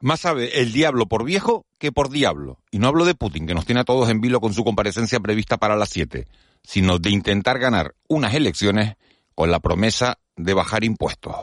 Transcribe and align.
Más 0.00 0.20
sabe 0.20 0.60
el 0.60 0.72
diablo 0.72 1.06
por 1.06 1.24
viejo 1.24 1.66
que 1.78 1.92
por 1.92 2.10
diablo. 2.10 2.60
Y 2.70 2.78
no 2.78 2.88
hablo 2.88 3.04
de 3.04 3.14
Putin, 3.14 3.46
que 3.46 3.54
nos 3.54 3.66
tiene 3.66 3.80
a 3.80 3.84
todos 3.84 4.08
en 4.10 4.20
vilo 4.20 4.40
con 4.40 4.54
su 4.54 4.64
comparecencia 4.64 5.20
prevista 5.20 5.56
para 5.56 5.76
las 5.76 5.88
7, 5.88 6.26
sino 6.62 6.98
de 6.98 7.10
intentar 7.10 7.58
ganar 7.58 7.94
unas 8.08 8.34
elecciones 8.34 8.94
con 9.34 9.50
la 9.50 9.60
promesa 9.60 10.18
de 10.36 10.54
bajar 10.54 10.84
impuestos. 10.84 11.34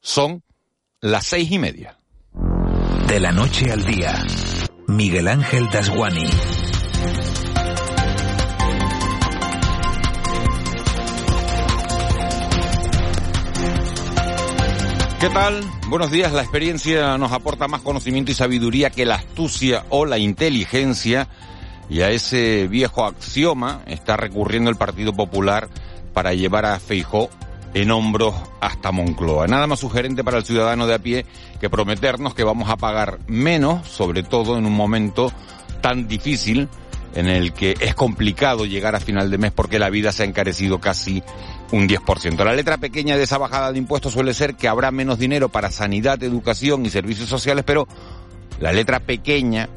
Son 0.00 0.42
las 1.00 1.26
seis 1.26 1.50
y 1.50 1.58
media. 1.58 1.98
De 3.08 3.20
la 3.20 3.32
noche 3.32 3.70
al 3.70 3.84
día, 3.84 4.24
Miguel 4.88 5.28
Ángel 5.28 5.68
Dasguani. 5.70 6.30
¿Qué 15.24 15.30
tal? 15.30 15.64
Buenos 15.88 16.10
días. 16.10 16.34
La 16.34 16.42
experiencia 16.42 17.16
nos 17.16 17.32
aporta 17.32 17.66
más 17.66 17.80
conocimiento 17.80 18.30
y 18.30 18.34
sabiduría 18.34 18.90
que 18.90 19.06
la 19.06 19.14
astucia 19.14 19.86
o 19.88 20.04
la 20.04 20.18
inteligencia. 20.18 21.28
Y 21.88 22.02
a 22.02 22.10
ese 22.10 22.68
viejo 22.68 23.06
axioma 23.06 23.80
está 23.86 24.18
recurriendo 24.18 24.68
el 24.68 24.76
Partido 24.76 25.14
Popular 25.14 25.70
para 26.12 26.34
llevar 26.34 26.66
a 26.66 26.78
Feijó 26.78 27.30
en 27.72 27.90
hombros 27.90 28.34
hasta 28.60 28.92
Moncloa. 28.92 29.46
Nada 29.46 29.66
más 29.66 29.80
sugerente 29.80 30.22
para 30.22 30.36
el 30.36 30.44
ciudadano 30.44 30.86
de 30.86 30.92
a 30.92 30.98
pie 30.98 31.24
que 31.58 31.70
prometernos 31.70 32.34
que 32.34 32.44
vamos 32.44 32.68
a 32.68 32.76
pagar 32.76 33.18
menos, 33.26 33.88
sobre 33.88 34.24
todo 34.24 34.58
en 34.58 34.66
un 34.66 34.74
momento 34.74 35.32
tan 35.80 36.06
difícil 36.06 36.68
en 37.14 37.28
el 37.28 37.54
que 37.54 37.76
es 37.80 37.94
complicado 37.94 38.66
llegar 38.66 38.94
a 38.94 39.00
final 39.00 39.30
de 39.30 39.38
mes 39.38 39.52
porque 39.52 39.78
la 39.78 39.88
vida 39.88 40.12
se 40.12 40.24
ha 40.24 40.26
encarecido 40.26 40.80
casi 40.80 41.22
un 41.74 41.88
10%. 41.88 42.44
La 42.44 42.54
letra 42.54 42.78
pequeña 42.78 43.16
de 43.16 43.24
esa 43.24 43.36
bajada 43.36 43.72
de 43.72 43.78
impuestos 43.78 44.12
suele 44.12 44.32
ser 44.32 44.54
que 44.54 44.68
habrá 44.68 44.92
menos 44.92 45.18
dinero 45.18 45.48
para 45.48 45.72
sanidad, 45.72 46.22
educación 46.22 46.86
y 46.86 46.90
servicios 46.90 47.28
sociales, 47.28 47.64
pero 47.66 47.88
la 48.60 48.72
letra 48.72 49.00
pequeña 49.00 49.68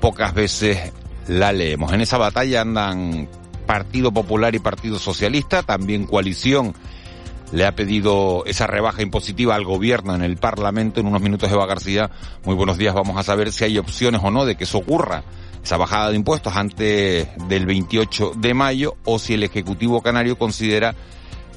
pocas 0.00 0.34
veces 0.34 0.92
la 1.28 1.52
leemos. 1.52 1.92
En 1.92 2.00
esa 2.00 2.18
batalla 2.18 2.62
andan 2.62 3.28
Partido 3.66 4.10
Popular 4.10 4.54
y 4.56 4.58
Partido 4.58 4.98
Socialista, 4.98 5.62
también 5.62 6.06
coalición 6.06 6.74
le 7.52 7.64
ha 7.64 7.74
pedido 7.74 8.44
esa 8.44 8.66
rebaja 8.66 9.02
impositiva 9.02 9.54
al 9.54 9.64
gobierno 9.64 10.14
en 10.14 10.22
el 10.22 10.36
Parlamento. 10.36 11.00
En 11.00 11.06
unos 11.06 11.22
minutos, 11.22 11.50
Eva 11.50 11.66
García, 11.66 12.10
muy 12.44 12.56
buenos 12.56 12.76
días. 12.78 12.94
Vamos 12.94 13.16
a 13.16 13.22
saber 13.22 13.52
si 13.52 13.64
hay 13.64 13.78
opciones 13.78 14.20
o 14.22 14.30
no 14.30 14.44
de 14.44 14.56
que 14.56 14.64
eso 14.64 14.78
ocurra, 14.78 15.22
esa 15.62 15.76
bajada 15.76 16.10
de 16.10 16.16
impuestos 16.16 16.56
antes 16.56 17.28
del 17.48 17.64
28 17.64 18.32
de 18.36 18.54
mayo, 18.54 18.96
o 19.04 19.18
si 19.18 19.34
el 19.34 19.44
Ejecutivo 19.44 20.02
Canario 20.02 20.36
considera 20.36 20.94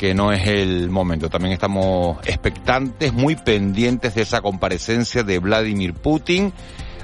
que 0.02 0.16
no 0.16 0.32
es 0.32 0.48
el 0.48 0.90
momento. 0.90 1.30
También 1.30 1.54
estamos 1.54 2.18
expectantes, 2.26 3.14
muy 3.14 3.36
pendientes 3.36 4.16
de 4.16 4.24
esa 4.24 4.42
comparecencia 4.42 5.22
de 5.22 5.38
Vladimir 5.38 5.94
Putin 5.94 6.52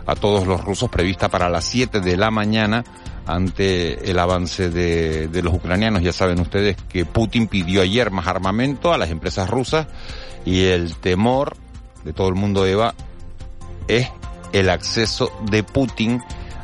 a 0.07 0.15
todos 0.15 0.47
los 0.47 0.63
rusos 0.63 0.89
prevista 0.89 1.29
para 1.29 1.47
las 1.47 1.65
7 1.65 1.99
de 1.99 2.17
la 2.17 2.31
mañana 2.31 2.83
ante 3.27 4.09
el 4.09 4.17
avance 4.17 4.71
de, 4.71 5.29
los 5.43 5.53
ucranianos. 5.53 6.01
Ya 6.01 6.11
saben 6.11 6.39
ustedes 6.39 6.75
que 6.89 7.05
Putin 7.05 7.47
pidió 7.47 7.83
ayer 7.83 8.09
más 8.09 8.25
armamento 8.25 8.91
a 8.91 8.97
las 8.97 9.11
empresas 9.11 9.47
rusas 9.47 9.85
y 10.43 10.63
el 10.63 10.95
temor 10.95 11.55
de 12.03 12.13
todo 12.13 12.29
el 12.29 12.35
mundo, 12.35 12.65
Eva, 12.65 12.95
es 13.87 14.09
el 14.53 14.71
acceso 14.71 15.31
de 15.51 15.61
Putin 15.61 16.19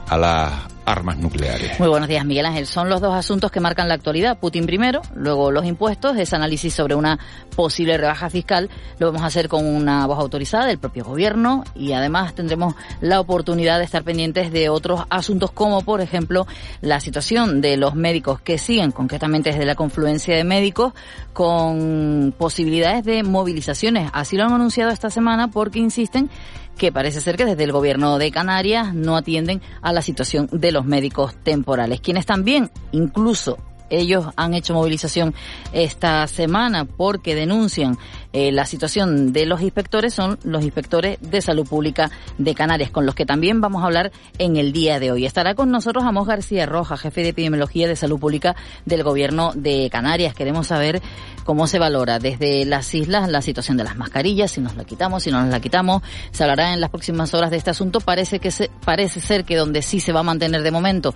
a 0.09 0.17
las 0.17 0.72
armas 0.85 1.17
nucleares. 1.17 1.79
Muy 1.79 1.87
buenos 1.87 2.09
días, 2.09 2.25
Miguel 2.25 2.45
Ángel. 2.45 2.67
Son 2.67 2.89
los 2.89 3.01
dos 3.01 3.13
asuntos 3.13 3.51
que 3.51 3.59
marcan 3.59 3.87
la 3.87 3.95
actualidad. 3.95 4.37
Putin 4.37 4.65
primero, 4.65 5.01
luego 5.15 5.51
los 5.51 5.65
impuestos, 5.65 6.17
ese 6.17 6.35
análisis 6.35 6.73
sobre 6.73 6.95
una 6.95 7.19
posible 7.55 7.97
rebaja 7.97 8.29
fiscal 8.29 8.69
lo 8.97 9.07
vamos 9.07 9.21
a 9.21 9.27
hacer 9.27 9.47
con 9.47 9.65
una 9.65 10.05
voz 10.07 10.19
autorizada 10.19 10.65
del 10.65 10.79
propio 10.79 11.03
gobierno 11.03 11.63
y 11.75 11.93
además 11.93 12.33
tendremos 12.33 12.75
la 13.01 13.19
oportunidad 13.19 13.79
de 13.79 13.85
estar 13.85 14.03
pendientes 14.03 14.51
de 14.51 14.69
otros 14.69 15.01
asuntos 15.09 15.51
como, 15.51 15.81
por 15.81 16.01
ejemplo, 16.01 16.47
la 16.81 16.99
situación 16.99 17.61
de 17.61 17.77
los 17.77 17.95
médicos 17.95 18.41
que 18.41 18.57
siguen, 18.57 18.91
concretamente 18.91 19.51
desde 19.51 19.65
la 19.65 19.75
confluencia 19.75 20.35
de 20.35 20.43
médicos, 20.43 20.93
con 21.33 22.33
posibilidades 22.37 23.03
de 23.03 23.23
movilizaciones. 23.23 24.09
Así 24.13 24.37
lo 24.37 24.43
han 24.43 24.53
anunciado 24.53 24.91
esta 24.91 25.09
semana 25.09 25.49
porque 25.49 25.79
insisten 25.79 26.29
que 26.77 26.91
parece 26.91 27.21
ser 27.21 27.37
que 27.37 27.45
desde 27.45 27.63
el 27.63 27.71
gobierno 27.71 28.17
de 28.17 28.31
Canarias 28.31 28.93
no 28.93 29.15
atienden 29.15 29.61
a 29.81 29.93
la 29.93 30.01
situación 30.01 30.49
de 30.51 30.71
los 30.71 30.85
médicos 30.85 31.35
temporales, 31.35 32.01
quienes 32.01 32.25
también 32.25 32.71
incluso 32.91 33.57
ellos 33.89 34.25
han 34.35 34.53
hecho 34.53 34.73
movilización 34.73 35.33
esta 35.71 36.25
semana 36.27 36.85
porque 36.85 37.35
denuncian 37.35 37.97
eh, 38.33 38.51
la 38.51 38.65
situación 38.65 39.31
de 39.31 39.45
los 39.45 39.61
inspectores, 39.61 40.13
son 40.13 40.39
los 40.43 40.63
inspectores 40.63 41.19
de 41.21 41.41
salud 41.41 41.67
pública 41.67 42.09
de 42.37 42.55
Canarias, 42.55 42.89
con 42.89 43.05
los 43.05 43.13
que 43.13 43.25
también 43.25 43.61
vamos 43.61 43.83
a 43.83 43.85
hablar 43.85 44.11
en 44.39 44.57
el 44.57 44.73
día 44.73 44.99
de 44.99 45.11
hoy. 45.11 45.25
Estará 45.25 45.53
con 45.53 45.69
nosotros 45.69 46.03
Amos 46.03 46.27
García 46.27 46.65
Roja, 46.65 46.97
jefe 46.97 47.21
de 47.21 47.29
epidemiología 47.29 47.87
de 47.87 47.95
salud 47.95 48.19
pública 48.19 48.55
del 48.85 49.03
gobierno 49.03 49.51
de 49.55 49.89
Canarias. 49.91 50.33
Queremos 50.33 50.67
saber 50.67 51.01
cómo 51.45 51.67
se 51.67 51.77
valora 51.77 52.19
desde 52.19 52.65
las 52.65 52.93
islas 52.95 53.29
la 53.29 53.41
situación 53.41 53.77
de 53.77 53.83
las 53.83 53.97
mascarillas, 53.97 54.51
si 54.51 54.61
nos 54.61 54.75
la 54.75 54.83
quitamos, 54.83 55.23
si 55.23 55.31
no 55.31 55.41
nos 55.41 55.49
la 55.49 55.59
quitamos. 55.59 56.01
Se 56.31 56.43
hablará 56.43 56.73
en 56.73 56.81
las 56.81 56.89
próximas 56.89 57.33
horas 57.33 57.51
de 57.51 57.57
este 57.57 57.69
asunto. 57.69 57.99
Parece 57.99 58.39
que 58.39 58.49
se, 58.49 58.69
parece 58.83 59.21
ser 59.21 59.45
que 59.45 59.55
donde 59.55 59.81
sí 59.81 59.99
se 59.99 60.11
va 60.11 60.21
a 60.21 60.23
mantener 60.23 60.63
de 60.63 60.71
momento 60.71 61.13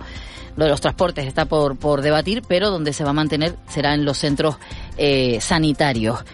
lo 0.56 0.64
de 0.64 0.70
los 0.70 0.80
transportes 0.80 1.24
está 1.24 1.44
por, 1.44 1.76
por 1.76 2.02
debatir, 2.02 2.42
pero 2.46 2.70
donde 2.70 2.92
se 2.92 3.04
va 3.04 3.10
a 3.10 3.12
mantener 3.12 3.54
será 3.68 3.94
en 3.94 4.04
los 4.04 4.18
centros 4.18 4.56
eh, 4.96 5.40
sanitarios. 5.40 6.24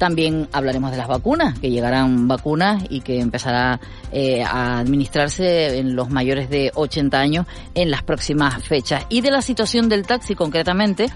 También 0.00 0.48
hablaremos 0.52 0.92
de 0.92 0.96
las 0.96 1.08
vacunas, 1.08 1.58
que 1.58 1.70
llegarán 1.70 2.26
vacunas 2.26 2.82
y 2.88 3.02
que 3.02 3.20
empezará 3.20 3.78
eh, 4.10 4.42
a 4.42 4.78
administrarse 4.78 5.76
en 5.76 5.94
los 5.94 6.08
mayores 6.08 6.48
de 6.48 6.72
80 6.74 7.20
años 7.20 7.46
en 7.74 7.90
las 7.90 8.02
próximas 8.02 8.64
fechas. 8.64 9.04
Y 9.10 9.20
de 9.20 9.30
la 9.30 9.42
situación 9.42 9.90
del 9.90 10.06
taxi 10.06 10.34
concretamente, 10.34 11.10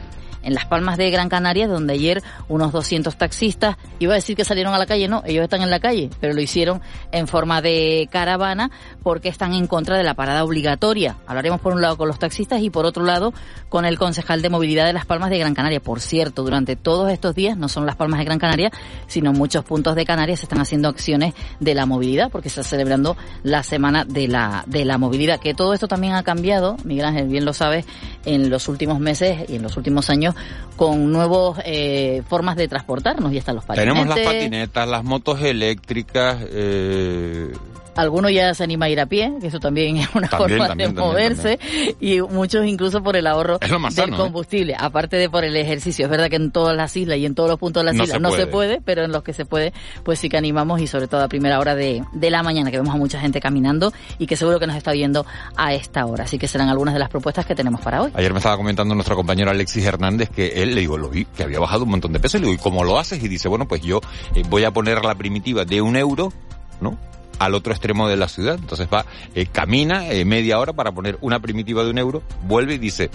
en 0.45 0.55
Las 0.55 0.67
Palmas 0.67 0.97
de 0.97 1.11
Gran 1.11 1.29
Canaria, 1.29 1.67
donde 1.67 1.95
ayer 1.95 2.23
unos 2.49 2.73
200 2.73 3.17
taxistas, 3.17 3.77
iba 3.99 4.13
a 4.13 4.17
decir 4.17 4.37
que 4.37 4.45
salieron 4.45 4.75
a 4.75 4.79
la 4.79 4.87
calle, 4.87 5.09
no, 5.09 5.23
ellos 5.27 5.45
están 5.45 5.63
en 5.63 5.71
la 5.71 5.81
calle, 5.81 6.11
pero 6.21 6.35
lo 6.35 6.41
hicieron 6.41 6.81
en 7.13 7.27
forma 7.27 7.63
de 7.63 8.09
caravana 8.11 8.71
porque 9.03 9.29
están 9.29 9.55
en 9.55 9.67
contra 9.67 9.97
de 9.97 10.05
la 10.05 10.15
parada 10.15 10.45
obligatoria. 10.45 11.17
Hablaremos 11.27 11.61
por 11.61 11.73
un 11.73 11.81
lado 11.81 11.97
con 11.97 12.09
los 12.09 12.19
taxistas 12.19 12.61
y 12.63 12.71
por 12.71 12.87
otro 12.87 13.05
lado 13.05 13.33
con 13.69 13.85
el 13.85 13.99
concejal 13.99 14.43
de 14.43 14.51
movilidad 14.51 14.87
de 14.87 14.93
Las 14.93 15.07
Palmas 15.07 15.31
de 15.31 15.39
Gran 15.39 15.55
Canaria. 15.55 15.81
Por 15.81 16.01
cierto, 16.01 16.43
durante 16.43 16.77
todos 16.77 17.11
estos 17.11 17.35
días, 17.35 17.57
no 17.57 17.69
son 17.69 17.87
Las 17.87 17.97
Palmas 17.97 18.19
de 18.19 18.25
Gran 18.25 18.39
Canaria, 18.39 18.71
sino 19.07 19.33
muchos 19.33 19.65
puntos 19.65 19.97
de 19.97 20.05
Canarias 20.05 20.41
se 20.41 20.47
están 20.47 20.61
haciendo 20.61 20.89
acciones 20.89 21.35
de 21.61 21.75
la 21.75 21.87
movilidad 21.87 22.31
porque 22.31 22.49
se 22.49 22.61
está 22.61 22.71
celebrando 22.71 23.17
la 23.43 23.63
semana 23.63 24.05
de 24.05 24.29
la, 24.29 24.65
de 24.67 24.85
la 24.85 24.99
movilidad. 24.99 25.41
Que 25.41 25.55
todo 25.55 25.75
esto 25.75 25.89
también 25.89 26.15
ha 26.15 26.23
cambiado, 26.23 26.77
Miguel 26.85 27.07
Ángel 27.07 27.29
bien 27.29 27.45
lo 27.45 27.53
sabes, 27.53 27.87
en 28.25 28.51
los 28.51 28.69
últimos 28.69 29.01
meses 29.01 29.49
y 29.49 29.57
en 29.57 29.63
los 29.63 29.77
últimos 29.77 30.11
años 30.11 30.34
con 30.77 31.13
nuevas 31.13 31.63
eh, 31.65 32.23
formas 32.29 32.57
de 32.57 32.69
transportarnos. 32.69 33.33
Y 33.33 33.39
están 33.39 33.57
los 33.57 33.65
patinetes. 33.65 33.95
Tenemos 33.95 34.17
las 34.17 34.27
patinetas, 34.27 34.89
las 34.89 35.05
motos 35.05 35.41
eléctricas, 35.43 36.39
eh, 36.51 37.53
Algunos 37.97 38.33
ya 38.33 38.53
se 38.55 38.65
anima 38.65 38.87
a 38.87 38.89
ir 38.91 39.01
a 39.01 39.07
pie, 39.07 39.33
que 39.41 39.47
eso 39.47 39.61
también 39.61 39.97
es 39.99 40.09
una 40.15 40.29
También, 40.29 40.51
forma 40.59 40.69
también, 40.69 40.91
de 40.91 40.95
también, 40.97 41.09
moverse, 41.13 41.59
y 42.01 42.21
muchos 42.21 42.67
incluso 42.67 43.03
por 43.03 43.17
el 43.17 43.27
ahorro 43.27 43.59
del 43.59 43.93
sano, 43.93 44.17
¿eh? 44.17 44.19
combustible, 44.19 44.75
aparte 44.79 45.17
de 45.17 45.31
por 45.31 45.45
el 45.45 45.57
ejercicio. 45.57 46.05
Es 46.07 46.11
verdad 46.11 46.29
que 46.29 46.37
en 46.37 46.51
todas 46.51 46.77
las 46.77 46.97
islas 46.97 47.19
y 47.19 47.27
en 47.27 47.35
todos 47.35 47.51
los 47.51 47.59
puntos 47.59 47.83
de 47.83 47.85
las 47.87 47.95
No 47.97 48.05
islas 48.05 48.17
se 48.17 48.21
no 48.23 48.31
se 48.31 48.47
puede. 48.47 48.77
puede, 48.77 48.81
pero 48.85 49.05
en 49.05 49.13
los 49.13 49.23
que 49.23 49.33
se 49.33 49.45
puede, 49.45 49.73
pues 50.03 50.19
sí 50.19 50.29
que 50.29 50.37
animamos 50.37 50.81
y 50.81 50.87
sobre 50.87 51.07
todo 51.09 51.23
a 51.23 51.29
primera 51.29 51.59
hora 51.61 51.75
de, 51.75 52.03
de 52.13 52.31
la 52.31 52.43
mañana, 52.43 52.71
que 52.71 52.79
vemos 52.79 52.95
a 52.95 52.99
mucha 52.99 53.21
gente 53.21 53.41
caminando 53.41 53.93
y 54.19 54.27
que 54.27 54.37
seguro 54.37 54.59
que 54.59 54.67
nos 54.67 54.77
está 54.77 54.93
viendo 54.93 55.25
a 55.57 55.75
esta 55.75 56.05
hora. 56.07 56.25
Así 56.25 56.39
que 56.39 56.49
serán 56.49 56.69
algunas 56.69 56.95
de 56.95 57.01
las 57.01 57.09
propuestas 57.09 57.47
que 57.47 57.55
tenemos 57.55 57.81
para 57.81 58.03
hoy. 58.03 58.11
Ayer 58.15 58.33
me 58.33 58.39
estaba 58.39 58.57
comentando 58.57 58.95
nuestro 58.95 59.17
compañero 59.17 59.51
Alexis 59.51 59.85
Hernández 59.85 60.31
que 60.31 60.63
él, 60.63 60.75
le 60.75 60.81
digo, 60.81 60.99
lo 60.99 61.09
vi, 61.11 61.25
que 61.27 61.43
había 61.45 61.61
bajado 61.61 61.85
un 61.85 61.91
montón 61.91 62.13
de 62.13 62.21
peso. 62.21 62.39
Y 62.39 62.41
le 62.41 62.47
digo, 62.49 62.61
¿y 62.61 62.63
cómo 62.63 62.83
lo 62.85 62.99
haces? 62.99 63.23
Y 63.23 63.29
dice, 63.29 63.49
bueno, 63.49 63.69
pues 63.69 63.83
yo 63.83 64.01
eh, 64.35 64.43
voy 64.49 64.65
a 64.65 64.71
poner 64.73 65.05
la 65.05 65.15
primitiva 65.15 65.65
de 65.65 65.81
un 65.81 65.97
euro, 65.97 66.33
¿no? 66.81 66.97
Al 67.39 67.55
otro 67.55 67.73
extremo 67.73 68.09
de 68.09 68.17
la 68.17 68.29
ciudad. 68.29 68.57
Entonces 68.61 68.89
va, 68.93 69.05
eh, 69.35 69.47
camina 69.47 70.11
eh, 70.11 70.25
media 70.25 70.59
hora 70.59 70.73
para 70.73 70.93
poner 70.93 71.19
una 71.21 71.41
primitiva 71.41 71.85
de 71.85 71.91
un 71.91 71.99
euro, 71.99 72.23
vuelve 72.43 72.75
y 72.75 72.79
dice, 72.79 73.11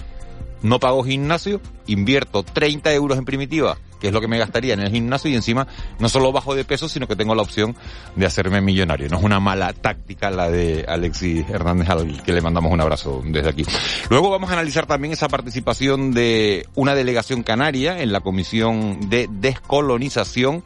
no 0.62 0.78
pago 0.78 1.02
gimnasio, 1.02 1.60
invierto 1.86 2.42
30 2.42 2.92
euros 2.92 3.18
en 3.18 3.24
primitiva, 3.24 3.78
que 3.98 4.08
es 4.08 4.12
lo 4.12 4.20
que 4.20 4.28
me 4.28 4.38
gastaría 4.38 4.74
en 4.74 4.80
el 4.80 4.90
gimnasio 4.90 5.30
y 5.30 5.34
encima 5.34 5.66
no 5.98 6.08
solo 6.08 6.32
bajo 6.32 6.54
de 6.54 6.64
peso, 6.64 6.88
sino 6.88 7.06
que 7.06 7.16
tengo 7.16 7.34
la 7.34 7.42
opción 7.42 7.74
de 8.16 8.26
hacerme 8.26 8.60
millonario. 8.60 9.08
No 9.08 9.18
es 9.18 9.24
una 9.24 9.40
mala 9.40 9.72
táctica 9.72 10.30
la 10.30 10.50
de 10.50 10.84
Alexis 10.86 11.48
Hernández, 11.48 11.88
al 11.88 12.22
que 12.22 12.32
le 12.32 12.42
mandamos 12.42 12.72
un 12.72 12.80
abrazo 12.80 13.22
desde 13.24 13.48
aquí. 13.48 13.64
Luego 14.10 14.30
vamos 14.30 14.50
a 14.50 14.54
analizar 14.54 14.86
también 14.86 15.12
esa 15.12 15.28
participación 15.28 16.12
de 16.12 16.66
una 16.74 16.94
delegación 16.94 17.42
canaria 17.42 18.02
en 18.02 18.12
la 18.12 18.20
Comisión 18.20 19.08
de 19.08 19.28
Descolonización 19.30 20.62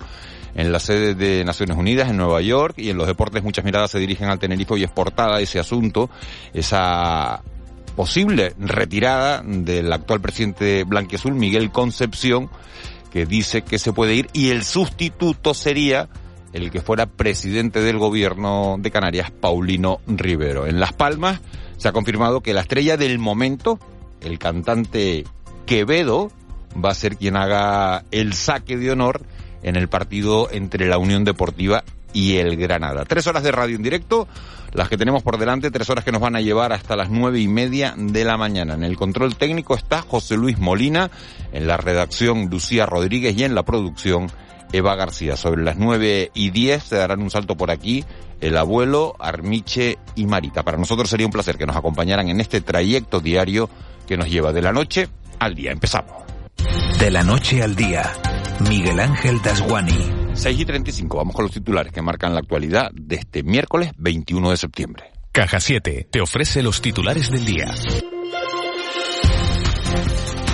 en 0.55 0.73
la 0.73 0.81
sede 0.81 1.15
de 1.15 1.45
Naciones 1.45 1.77
Unidas 1.77 2.09
en 2.09 2.17
Nueva 2.17 2.41
York 2.41 2.75
y 2.79 2.91
en 2.91 2.97
los 2.97 3.07
deportes 3.07 3.43
muchas 3.43 3.65
miradas 3.65 3.91
se 3.91 3.99
dirigen 3.99 4.29
al 4.29 4.39
Tenerife 4.39 4.79
y 4.79 4.85
es 4.85 4.91
portada 4.91 5.41
ese 5.41 5.59
asunto, 5.59 6.11
esa 6.53 7.43
posible 7.97 8.55
retirada 8.59 9.43
del 9.45 9.93
actual 9.93 10.21
presidente 10.21 10.85
Blanquiazul, 10.85 11.35
Miguel 11.35 11.71
Concepción, 11.71 12.51
que 13.13 13.27
dice 13.27 13.63
que 13.63 13.79
se 13.79 13.93
puede 13.93 14.15
ir 14.15 14.29
y 14.33 14.51
el 14.51 14.65
sustituto 14.65 15.55
sería 15.55 16.09
el 16.53 16.71
que 16.71 16.81
fuera 16.81 17.07
presidente 17.07 17.81
del 17.81 17.99
gobierno 17.99 18.77
de 18.79 18.91
Canarias, 18.91 19.33
Paulino 19.33 20.01
Rivero. 20.07 20.67
En 20.67 20.79
Las 20.79 20.93
Palmas 20.93 21.41
se 21.77 21.89
ha 21.89 21.93
confirmado 21.93 22.41
que 22.41 22.55
la 22.55 22.61
estrella 22.61 22.97
del 22.97 23.19
momento, 23.19 23.79
el 24.21 24.39
cantante 24.39 25.25
Quevedo, 25.67 26.31
va 26.83 26.91
a 26.91 26.95
ser 26.95 27.17
quien 27.17 27.37
haga 27.37 28.05
el 28.11 28.35
saque 28.35 28.77
de 28.77 28.93
honor 28.93 29.23
en 29.65 29.75
el 29.77 29.89
partido 29.89 30.49
entre 30.53 30.87
la 30.87 30.99
Unión 30.99 31.25
Deportiva 31.25 31.83
y 32.13 32.37
el 32.37 32.57
Granada. 32.57 33.05
Tres 33.05 33.27
horas 33.27 33.43
de 33.43 33.51
radio 33.51 33.75
en 33.75 33.83
directo, 33.83 34.29
las 34.73 34.89
que 34.89 34.97
tenemos 34.97 35.25
por 35.25 35.37
delante, 35.37 35.73
tres 35.73 35.91
horas 35.91 36.05
que 36.05 36.13
nos 36.13 36.21
van 36.21 36.37
a 36.37 36.41
llevar 36.41 36.73
hasta 36.73 36.95
las 36.95 37.11
nueve 37.11 37.41
y 37.41 37.49
media 37.49 37.95
de 37.97 38.25
la 38.25 38.37
mañana. 38.37 38.75
En 38.75 38.85
el 38.85 38.97
control 38.97 39.35
técnico 39.35 39.75
está 39.75 40.03
José 40.03 40.37
Luis 40.37 40.59
Molina, 40.59 41.11
en 41.53 41.67
la 41.67 41.77
redacción 41.77 42.49
Lucía 42.49 42.87
Rodríguez 42.87 43.37
y 43.37 43.43
en 43.43 43.57
la 43.57 43.65
producción 43.65 44.31
Eva 44.73 44.95
García. 44.95 45.37
Sobre 45.37 45.65
las 45.65 45.77
nueve 45.77 46.31
y 46.35 46.51
diez 46.51 46.85
se 46.85 46.97
darán 46.97 47.21
un 47.21 47.31
salto 47.31 47.57
por 47.57 47.71
aquí 47.71 48.05
el 48.41 48.57
abuelo, 48.57 49.15
Armiche 49.19 49.99
y 50.15 50.27
Marita. 50.27 50.63
Para 50.63 50.77
nosotros 50.77 51.09
sería 51.09 51.27
un 51.27 51.33
placer 51.33 51.57
que 51.57 51.67
nos 51.67 51.77
acompañaran 51.77 52.29
en 52.29 52.41
este 52.41 52.61
trayecto 52.61 53.21
diario 53.21 53.71
que 54.07 54.17
nos 54.17 54.29
lleva 54.29 54.53
de 54.53 54.63
la 54.63 54.73
noche 54.73 55.09
al 55.39 55.55
día. 55.55 55.73
Empezamos. 55.73 56.13
De 56.99 57.11
la 57.11 57.23
noche 57.23 57.63
al 57.63 57.75
día, 57.75 58.13
Miguel 58.61 59.01
Ángel 59.01 59.41
Dasguani. 59.43 60.33
6 60.35 60.61
y 60.61 60.65
35, 60.65 61.17
vamos 61.17 61.35
con 61.35 61.45
los 61.45 61.53
titulares 61.53 61.93
que 61.93 62.03
marcan 62.03 62.35
la 62.35 62.41
actualidad 62.41 62.91
de 62.93 63.17
este 63.17 63.43
miércoles 63.43 63.93
21 63.99 64.51
de 64.51 64.57
septiembre. 64.57 65.13
Caja 65.33 65.61
7 65.61 66.09
te 66.11 66.21
ofrece 66.21 66.63
los 66.63 66.81
titulares 66.81 67.31
del 67.31 67.45
día. 67.45 67.75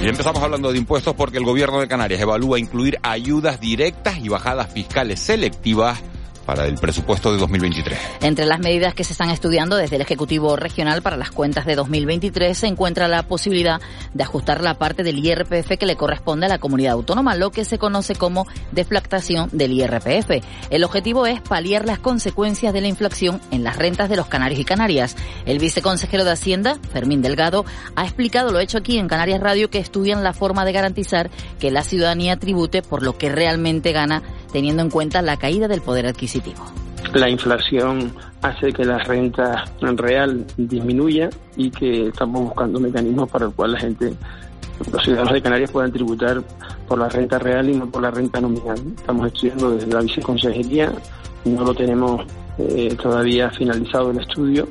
Y 0.03 0.09
empezamos 0.09 0.43
hablando 0.43 0.73
de 0.73 0.79
impuestos 0.79 1.15
porque 1.15 1.39
el 1.39 1.45
gobierno 1.45 1.79
de 1.81 1.89
Canarias 1.89 2.21
evalúa 2.21 2.59
incluir 2.59 2.99
ayudas 3.03 3.61
directas 3.61 4.19
y 4.19 4.29
bajadas 4.31 4.73
fiscales 4.73 5.21
selectivas 5.21 6.03
para 6.51 6.67
el 6.67 6.79
presupuesto 6.79 7.31
de 7.31 7.39
2023. 7.39 7.97
Entre 8.23 8.45
las 8.45 8.59
medidas 8.59 8.93
que 8.93 9.05
se 9.05 9.13
están 9.13 9.31
estudiando 9.31 9.77
desde 9.77 9.95
el 9.95 10.03
Ejecutivo 10.03 10.57
Regional 10.57 11.01
para 11.01 11.17
las 11.17 11.31
cuentas 11.31 11.65
de 11.65 11.77
2023 11.77 12.59
se 12.59 12.67
encuentra 12.67 13.07
la 13.07 13.23
posibilidad 13.23 13.81
de 14.15 14.25
ajustar 14.25 14.61
la 14.61 14.75
parte 14.75 15.05
del 15.05 15.25
IRPF 15.25 15.79
que 15.79 15.87
le 15.87 15.95
corresponde 15.95 16.47
a 16.47 16.49
la 16.49 16.59
comunidad 16.59 16.95
autónoma, 16.95 17.37
lo 17.37 17.53
que 17.53 17.65
se 17.65 17.79
conoce 17.79 18.17
como 18.17 18.49
deflactación 18.73 19.49
del 19.53 19.75
IRPF. 19.75 20.45
El 20.71 20.83
objetivo 20.83 21.25
es 21.25 21.41
paliar 21.41 21.87
las 21.87 22.01
consecuencias 22.01 22.73
de 22.73 22.81
la 22.81 22.89
inflación 22.89 23.41
en 23.53 23.63
las 23.63 23.77
rentas 23.77 24.09
de 24.09 24.17
los 24.17 24.27
canarios 24.27 24.59
y 24.59 24.65
canarias. 24.65 25.15
El 25.47 25.61
viceconsejero 25.61 26.25
de 26.25 26.33
Hacienda, 26.33 26.79
Fermín 26.93 27.23
Delgado, 27.23 27.65
ha 27.95 28.03
explicado 28.03 28.51
lo 28.51 28.59
hecho 28.59 28.79
aquí 28.79 28.99
en 28.99 29.07
Canarias 29.07 29.41
Radio 29.41 29.71
que 29.71 29.79
estudian 29.79 30.25
la 30.25 30.33
forma 30.33 30.65
de 30.65 30.73
garantizar 30.73 31.31
que 31.61 31.71
la 31.71 31.85
ciudadanía 31.85 32.41
tribute 32.41 32.83
por 32.83 33.05
lo 33.05 33.17
que 33.17 33.29
realmente 33.29 33.93
gana 33.93 34.25
teniendo 34.53 34.83
en 34.83 34.91
cuenta 34.91 35.23
la 35.23 35.37
caída 35.37 35.69
del 35.69 35.81
poder 35.81 36.07
adquisitivo. 36.07 36.65
La 37.15 37.29
inflación 37.29 38.13
hace 38.43 38.73
que 38.73 38.85
la 38.85 38.99
renta 38.99 39.65
en 39.81 39.99
real 39.99 40.47
disminuya 40.57 41.29
y 41.57 41.71
que 41.71 42.09
estamos 42.09 42.43
buscando 42.45 42.79
mecanismos 42.81 43.29
para 43.29 43.47
el 43.47 43.53
cual 43.53 43.73
la 43.73 43.81
gente, 43.81 44.13
los 44.93 45.03
ciudadanos 45.03 45.33
de 45.33 45.43
Canarias 45.43 45.71
puedan 45.71 45.93
tributar 45.93 46.43
por 46.87 46.99
la 46.99 47.09
renta 47.09 47.39
real 47.39 47.69
y 47.69 47.77
no 47.77 47.91
por 47.91 48.03
la 48.03 48.11
renta 48.11 48.41
nominal. 48.41 48.79
Estamos 48.97 49.27
estudiando 49.27 49.73
desde 49.73 49.93
la 49.93 50.01
viceconsejería, 50.01 50.93
no 51.45 51.65
lo 51.65 51.75
tenemos 51.75 52.25
eh, 52.59 52.97
todavía 53.01 53.51
finalizado 53.51 54.11
el 54.11 54.21
estudio, 54.21 54.69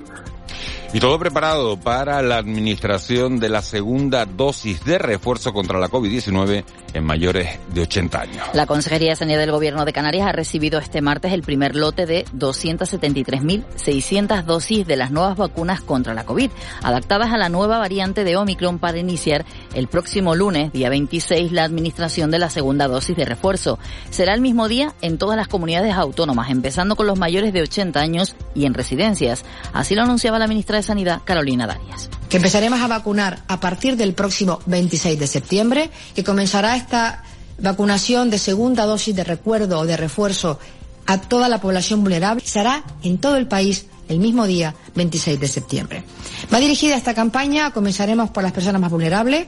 y 0.91 0.99
todo 0.99 1.19
preparado 1.19 1.79
para 1.79 2.23
la 2.23 2.37
administración 2.37 3.39
de 3.39 3.49
la 3.49 3.61
segunda 3.61 4.25
dosis 4.25 4.83
de 4.83 4.97
refuerzo 4.97 5.53
contra 5.53 5.77
la 5.77 5.87
COVID-19 5.87 6.63
en 6.93 7.03
mayores 7.03 7.59
de 7.71 7.81
80 7.81 8.19
años. 8.19 8.43
La 8.53 8.65
Consejería 8.65 9.11
de 9.11 9.15
Sanidad 9.15 9.37
del 9.37 9.51
Gobierno 9.51 9.85
de 9.85 9.93
Canarias 9.93 10.27
ha 10.27 10.31
recibido 10.31 10.79
este 10.79 11.01
martes 11.01 11.31
el 11.31 11.43
primer 11.43 11.75
lote 11.75 12.07
de 12.07 12.25
273.600 12.35 14.43
dosis 14.43 14.87
de 14.87 14.95
las 14.95 15.11
nuevas 15.11 15.37
vacunas 15.37 15.81
contra 15.81 16.15
la 16.15 16.25
COVID, 16.25 16.49
adaptadas 16.81 17.31
a 17.31 17.37
la 17.37 17.49
nueva 17.49 17.77
variante 17.77 18.23
de 18.23 18.35
Omicron 18.35 18.79
para 18.79 18.97
iniciar 18.97 19.45
el 19.75 19.87
próximo 19.87 20.33
lunes, 20.33 20.73
día 20.73 20.89
26, 20.89 21.51
la 21.51 21.65
administración 21.65 22.31
de 22.31 22.39
la 22.39 22.49
segunda 22.49 22.87
dosis 22.87 23.15
de 23.15 23.25
refuerzo. 23.25 23.77
Será 24.09 24.33
el 24.33 24.41
mismo 24.41 24.67
día 24.67 24.95
en 25.01 25.19
todas 25.19 25.37
las 25.37 25.47
comunidades 25.47 25.93
autónomas, 25.93 26.49
empezando 26.49 26.95
con 26.95 27.05
los 27.05 27.19
mayores 27.19 27.53
de 27.53 27.61
80 27.61 27.99
años 27.99 28.35
y 28.55 28.65
en 28.65 28.73
residencias. 28.73 29.45
Así 29.71 29.93
lo 29.93 30.01
anunciaba 30.01 30.39
la 30.39 30.47
ministra 30.47 30.78
de 30.79 30.83
Sanidad, 30.83 31.21
Carolina 31.23 31.67
Darias. 31.67 32.09
Que 32.29 32.37
empezaremos 32.37 32.79
a 32.81 32.87
vacunar 32.87 33.43
a 33.47 33.59
partir 33.59 33.95
del 33.97 34.13
próximo 34.13 34.59
26 34.65 35.19
de 35.19 35.27
septiembre, 35.27 35.89
que 36.15 36.23
comenzará 36.23 36.75
esta 36.75 37.23
vacunación 37.59 38.29
de 38.29 38.39
segunda 38.39 38.85
dosis 38.85 39.15
de 39.15 39.23
recuerdo 39.23 39.79
o 39.79 39.85
de 39.85 39.97
refuerzo 39.97 40.59
a 41.05 41.19
toda 41.19 41.49
la 41.49 41.59
población 41.59 42.03
vulnerable. 42.03 42.43
Será 42.45 42.83
en 43.03 43.17
todo 43.17 43.37
el 43.37 43.47
país 43.47 43.87
el 44.07 44.19
mismo 44.19 44.45
día 44.45 44.75
26 44.95 45.39
de 45.39 45.47
septiembre. 45.47 46.03
Va 46.53 46.59
dirigida 46.59 46.95
esta 46.95 47.13
campaña, 47.13 47.71
comenzaremos 47.71 48.29
por 48.31 48.43
las 48.43 48.51
personas 48.51 48.81
más 48.81 48.91
vulnerables, 48.91 49.47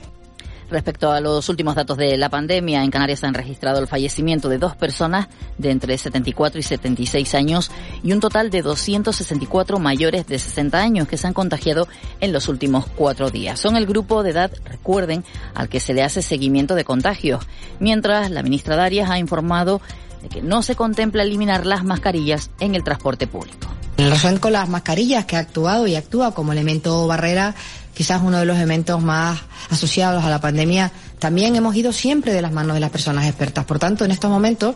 Respecto 0.72 1.12
a 1.12 1.20
los 1.20 1.50
últimos 1.50 1.74
datos 1.74 1.98
de 1.98 2.16
la 2.16 2.30
pandemia, 2.30 2.82
en 2.82 2.90
Canarias 2.90 3.20
se 3.20 3.26
han 3.26 3.34
registrado 3.34 3.78
el 3.78 3.86
fallecimiento 3.86 4.48
de 4.48 4.56
dos 4.56 4.74
personas 4.74 5.28
de 5.58 5.70
entre 5.70 5.98
74 5.98 6.58
y 6.58 6.62
76 6.62 7.34
años 7.34 7.70
y 8.02 8.12
un 8.12 8.20
total 8.20 8.48
de 8.48 8.62
264 8.62 9.78
mayores 9.78 10.26
de 10.26 10.38
60 10.38 10.80
años 10.80 11.08
que 11.08 11.18
se 11.18 11.26
han 11.26 11.34
contagiado 11.34 11.88
en 12.22 12.32
los 12.32 12.48
últimos 12.48 12.86
cuatro 12.86 13.28
días. 13.28 13.60
Son 13.60 13.76
el 13.76 13.84
grupo 13.84 14.22
de 14.22 14.30
edad, 14.30 14.50
recuerden, 14.64 15.24
al 15.52 15.68
que 15.68 15.78
se 15.78 15.92
le 15.92 16.02
hace 16.02 16.22
seguimiento 16.22 16.74
de 16.74 16.84
contagios. 16.84 17.46
Mientras, 17.78 18.30
la 18.30 18.42
ministra 18.42 18.74
Darias 18.74 19.10
ha 19.10 19.18
informado 19.18 19.82
de 20.22 20.30
que 20.30 20.40
no 20.40 20.62
se 20.62 20.74
contempla 20.74 21.22
eliminar 21.22 21.66
las 21.66 21.84
mascarillas 21.84 22.50
en 22.60 22.74
el 22.74 22.82
transporte 22.82 23.26
público. 23.26 23.68
En 23.98 24.06
relación 24.06 24.38
con 24.38 24.52
las 24.52 24.70
mascarillas, 24.70 25.26
que 25.26 25.36
ha 25.36 25.40
actuado 25.40 25.86
y 25.86 25.96
actúa 25.96 26.32
como 26.32 26.52
elemento 26.52 27.06
barrera, 27.06 27.54
quizás 28.02 28.20
uno 28.20 28.40
de 28.40 28.46
los 28.46 28.56
elementos 28.56 29.00
más 29.00 29.42
asociados 29.70 30.24
a 30.24 30.28
la 30.28 30.40
pandemia, 30.40 30.90
también 31.20 31.54
hemos 31.54 31.76
ido 31.76 31.92
siempre 31.92 32.32
de 32.32 32.42
las 32.42 32.50
manos 32.50 32.74
de 32.74 32.80
las 32.80 32.90
personas 32.90 33.28
expertas. 33.28 33.64
Por 33.64 33.78
tanto, 33.78 34.04
en 34.04 34.10
estos 34.10 34.28
momentos 34.28 34.74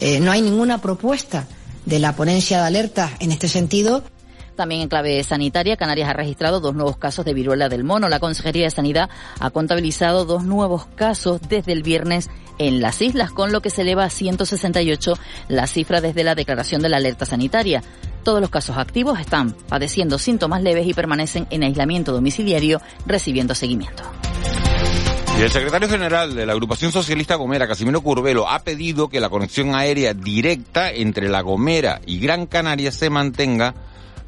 eh, 0.00 0.18
no 0.18 0.32
hay 0.32 0.42
ninguna 0.42 0.78
propuesta 0.78 1.46
de 1.84 2.00
la 2.00 2.16
ponencia 2.16 2.58
de 2.60 2.66
alerta 2.66 3.12
en 3.20 3.30
este 3.30 3.46
sentido. 3.46 4.02
También 4.56 4.80
en 4.80 4.88
clave 4.88 5.22
sanitaria, 5.22 5.76
Canarias 5.76 6.08
ha 6.08 6.14
registrado 6.14 6.58
dos 6.58 6.74
nuevos 6.74 6.96
casos 6.96 7.24
de 7.24 7.34
viruela 7.34 7.68
del 7.68 7.84
mono. 7.84 8.08
La 8.08 8.18
Consejería 8.18 8.64
de 8.64 8.70
Sanidad 8.72 9.10
ha 9.38 9.50
contabilizado 9.50 10.24
dos 10.24 10.42
nuevos 10.42 10.86
casos 10.96 11.40
desde 11.48 11.70
el 11.70 11.84
viernes 11.84 12.30
en 12.58 12.80
las 12.80 13.00
islas, 13.00 13.30
con 13.30 13.52
lo 13.52 13.60
que 13.60 13.70
se 13.70 13.82
eleva 13.82 14.06
a 14.06 14.10
168 14.10 15.14
la 15.46 15.68
cifra 15.68 16.00
desde 16.00 16.24
la 16.24 16.34
declaración 16.34 16.82
de 16.82 16.88
la 16.88 16.96
alerta 16.96 17.26
sanitaria. 17.26 17.84
Todos 18.26 18.40
los 18.40 18.50
casos 18.50 18.76
activos 18.76 19.20
están 19.20 19.52
padeciendo 19.52 20.18
síntomas 20.18 20.60
leves 20.60 20.84
y 20.88 20.94
permanecen 20.94 21.46
en 21.50 21.62
aislamiento 21.62 22.10
domiciliario 22.10 22.80
recibiendo 23.06 23.54
seguimiento. 23.54 24.02
Y 25.38 25.42
el 25.42 25.50
secretario 25.52 25.88
general 25.88 26.34
de 26.34 26.44
la 26.44 26.52
agrupación 26.52 26.90
socialista 26.90 27.36
Gomera, 27.36 27.68
Casimiro 27.68 28.00
Curvelo, 28.00 28.48
ha 28.48 28.64
pedido 28.64 29.08
que 29.08 29.20
la 29.20 29.28
conexión 29.28 29.76
aérea 29.76 30.12
directa 30.12 30.90
entre 30.90 31.28
La 31.28 31.40
Gomera 31.42 32.00
y 32.04 32.18
Gran 32.18 32.46
Canaria 32.46 32.90
se 32.90 33.10
mantenga 33.10 33.76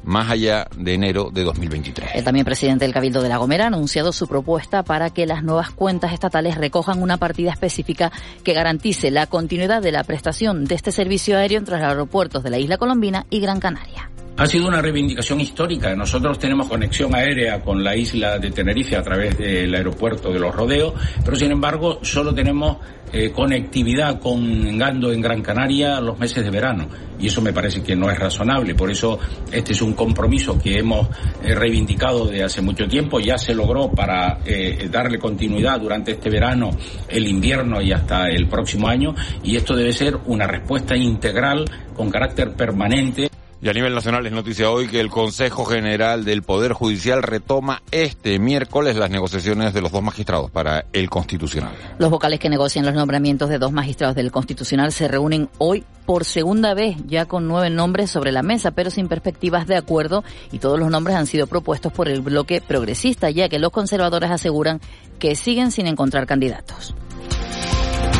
más 0.03 0.29
allá 0.29 0.67
de 0.75 0.93
enero 0.93 1.29
de 1.31 1.43
2023. 1.43 2.11
El 2.15 2.23
también 2.23 2.45
presidente 2.45 2.85
del 2.85 2.93
Cabildo 2.93 3.21
de 3.21 3.29
La 3.29 3.37
Gomera 3.37 3.65
ha 3.65 3.67
anunciado 3.67 4.11
su 4.11 4.27
propuesta 4.27 4.83
para 4.83 5.09
que 5.09 5.25
las 5.25 5.43
nuevas 5.43 5.71
cuentas 5.71 6.13
estatales 6.13 6.57
recojan 6.57 7.01
una 7.01 7.17
partida 7.17 7.51
específica 7.51 8.11
que 8.43 8.53
garantice 8.53 9.11
la 9.11 9.27
continuidad 9.27 9.81
de 9.81 9.91
la 9.91 10.03
prestación 10.03 10.65
de 10.65 10.75
este 10.75 10.91
servicio 10.91 11.37
aéreo 11.37 11.59
entre 11.59 11.77
los 11.77 11.85
aeropuertos 11.85 12.43
de 12.43 12.49
la 12.49 12.59
isla 12.59 12.77
colombina 12.77 13.25
y 13.29 13.39
Gran 13.39 13.59
Canaria. 13.59 14.09
Ha 14.39 14.45
sido 14.45 14.69
una 14.69 14.81
reivindicación 14.81 15.41
histórica. 15.41 15.93
Nosotros 15.97 16.39
tenemos 16.39 16.69
conexión 16.69 17.13
aérea 17.13 17.59
con 17.59 17.83
la 17.83 17.93
isla 17.97 18.39
de 18.39 18.51
Tenerife 18.51 18.95
a 18.95 19.03
través 19.03 19.37
del 19.37 19.75
aeropuerto 19.75 20.31
de 20.31 20.39
Los 20.39 20.55
Rodeos, 20.55 20.93
pero 21.25 21.35
sin 21.35 21.51
embargo 21.51 21.99
solo 22.03 22.33
tenemos 22.33 22.77
eh, 23.11 23.31
conectividad 23.31 24.19
con 24.19 24.77
Gando 24.77 25.11
en 25.11 25.21
Gran 25.21 25.41
Canaria 25.41 25.99
los 25.99 26.19
meses 26.19 26.43
de 26.43 26.49
verano. 26.49 26.87
Y 27.19 27.27
eso 27.27 27.41
me 27.41 27.51
parece 27.51 27.81
que 27.81 27.95
no 27.95 28.09
es 28.09 28.17
razonable. 28.17 28.75
Por 28.75 28.91
eso 28.91 29.19
este 29.51 29.73
es 29.73 29.81
un 29.81 29.93
compromiso 29.93 30.57
que 30.57 30.77
hemos 30.77 31.07
eh, 31.43 31.53
reivindicado 31.55 32.25
de 32.25 32.43
hace 32.43 32.61
mucho 32.61 32.87
tiempo. 32.87 33.19
Ya 33.19 33.37
se 33.37 33.53
logró 33.53 33.91
para 33.91 34.39
eh, 34.45 34.87
darle 34.91 35.17
continuidad 35.17 35.79
durante 35.79 36.11
este 36.11 36.29
verano, 36.29 36.71
el 37.07 37.27
invierno 37.27 37.81
y 37.81 37.91
hasta 37.91 38.29
el 38.29 38.47
próximo 38.47 38.87
año. 38.87 39.15
Y 39.43 39.55
esto 39.57 39.75
debe 39.75 39.91
ser 39.91 40.17
una 40.27 40.47
respuesta 40.47 40.95
integral 40.95 41.65
con 41.95 42.09
carácter 42.09 42.53
permanente 42.53 43.29
y 43.61 43.67
a 43.67 43.73
nivel 43.73 43.93
nacional 43.93 44.25
es 44.25 44.31
noticia 44.31 44.71
hoy 44.71 44.87
que 44.87 45.01
el 45.01 45.09
Consejo 45.09 45.65
General 45.65 46.23
del 46.23 46.43
Poder 46.43 46.71
Judicial 46.71 47.21
retoma 47.21 47.81
este 47.91 48.39
miércoles 48.39 48.95
las 48.95 49.09
negociaciones 49.09 49.73
de 49.73 49.81
los 49.81 49.91
dos 49.91 50.01
magistrados 50.01 50.49
para 50.49 50.85
el 50.93 51.09
Constitucional. 51.09 51.73
Los 51.97 52.09
vocales 52.09 52.39
que 52.39 52.49
negocian 52.49 52.85
los 52.85 52.95
nombramientos 52.95 53.49
de 53.49 53.57
dos 53.57 53.73
magistrados 53.73 54.15
del 54.15 54.31
Constitucional 54.31 54.93
se 54.93 55.09
reúnen 55.09 55.49
hoy 55.57 55.83
por 56.05 56.23
segunda 56.23 56.73
vez, 56.73 56.95
ya 57.05 57.25
con 57.25 57.47
nueve 57.47 57.69
nombres 57.69 58.09
sobre 58.09 58.31
la 58.31 58.43
mesa, 58.43 58.71
pero 58.71 58.89
sin 58.89 59.07
perspectivas 59.07 59.67
de 59.67 59.75
acuerdo 59.75 60.23
y 60.51 60.59
todos 60.59 60.79
los 60.79 60.89
nombres 60.89 61.17
han 61.17 61.27
sido 61.27 61.45
propuestos 61.45 61.91
por 61.91 62.07
el 62.07 62.21
bloque 62.21 62.61
progresista, 62.61 63.29
ya 63.29 63.49
que 63.49 63.59
los 63.59 63.71
conservadores 63.71 64.31
aseguran 64.31 64.79
que 65.19 65.35
siguen 65.35 65.71
sin 65.71 65.85
encontrar 65.85 66.25
candidatos. 66.25 66.95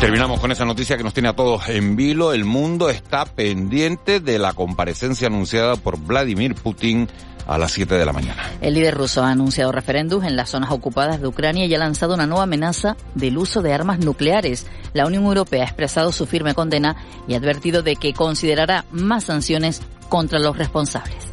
Terminamos 0.00 0.40
con 0.40 0.50
esa 0.50 0.64
noticia 0.64 0.96
que 0.96 1.02
nos 1.04 1.12
tiene 1.12 1.28
a 1.28 1.36
todos 1.36 1.68
en 1.68 1.94
vilo. 1.94 2.32
El 2.32 2.46
mundo 2.46 2.88
está 2.88 3.26
pendiente 3.26 4.18
de 4.18 4.38
la 4.38 4.54
comparecencia 4.54 5.26
anunciada 5.26 5.76
por 5.76 6.00
Vladimir 6.00 6.54
Putin 6.54 7.06
a 7.46 7.58
las 7.58 7.72
7 7.72 7.96
de 7.96 8.06
la 8.06 8.14
mañana. 8.14 8.50
El 8.62 8.74
líder 8.74 8.94
ruso 8.94 9.22
ha 9.22 9.30
anunciado 9.30 9.72
referéndums 9.72 10.26
en 10.26 10.36
las 10.36 10.48
zonas 10.48 10.70
ocupadas 10.70 11.20
de 11.20 11.26
Ucrania 11.28 11.66
y 11.66 11.74
ha 11.74 11.78
lanzado 11.78 12.14
una 12.14 12.26
nueva 12.26 12.44
amenaza 12.44 12.96
del 13.14 13.36
uso 13.36 13.60
de 13.60 13.74
armas 13.74 13.98
nucleares. 13.98 14.66
La 14.94 15.04
Unión 15.04 15.24
Europea 15.24 15.64
ha 15.64 15.66
expresado 15.66 16.12
su 16.12 16.24
firme 16.24 16.54
condena 16.54 16.96
y 17.28 17.34
ha 17.34 17.36
advertido 17.36 17.82
de 17.82 17.96
que 17.96 18.14
considerará 18.14 18.86
más 18.92 19.24
sanciones 19.24 19.82
contra 20.08 20.38
los 20.38 20.56
responsables. 20.56 21.28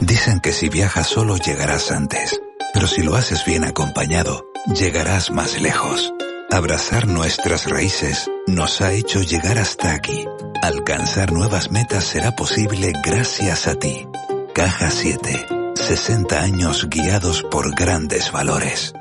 Dicen 0.00 0.38
que 0.38 0.52
si 0.52 0.68
viajas 0.68 1.08
solo 1.08 1.38
llegarás 1.38 1.90
antes, 1.90 2.40
pero 2.72 2.86
si 2.86 3.02
lo 3.02 3.16
haces 3.16 3.44
bien 3.44 3.64
acompañado, 3.64 4.44
llegarás 4.76 5.32
más 5.32 5.60
lejos. 5.60 6.14
Abrazar 6.52 7.08
nuestras 7.08 7.66
raíces 7.66 8.30
nos 8.46 8.82
ha 8.82 8.92
hecho 8.92 9.22
llegar 9.22 9.56
hasta 9.56 9.94
aquí. 9.94 10.26
Alcanzar 10.60 11.32
nuevas 11.32 11.70
metas 11.70 12.04
será 12.04 12.36
posible 12.36 12.92
gracias 13.02 13.66
a 13.68 13.74
ti. 13.74 14.06
Caja 14.54 14.90
7. 14.90 15.46
60 15.74 16.42
años 16.42 16.90
guiados 16.90 17.42
por 17.50 17.74
grandes 17.74 18.30
valores. 18.32 18.92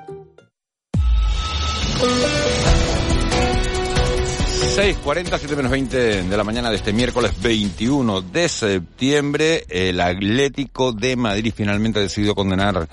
6.40, 4.77 5.37
7 5.37 5.55
menos 5.57 5.71
20 5.71 6.23
de 6.23 6.37
la 6.37 6.45
mañana 6.45 6.69
de 6.69 6.77
este 6.77 6.93
miércoles 6.93 7.33
21 7.41 8.21
de 8.21 8.47
septiembre, 8.47 9.65
el 9.67 9.99
Atlético 9.99 10.93
de 10.93 11.17
Madrid 11.17 11.53
finalmente 11.53 11.99
ha 11.99 12.03
decidido 12.03 12.33
condenar 12.33 12.87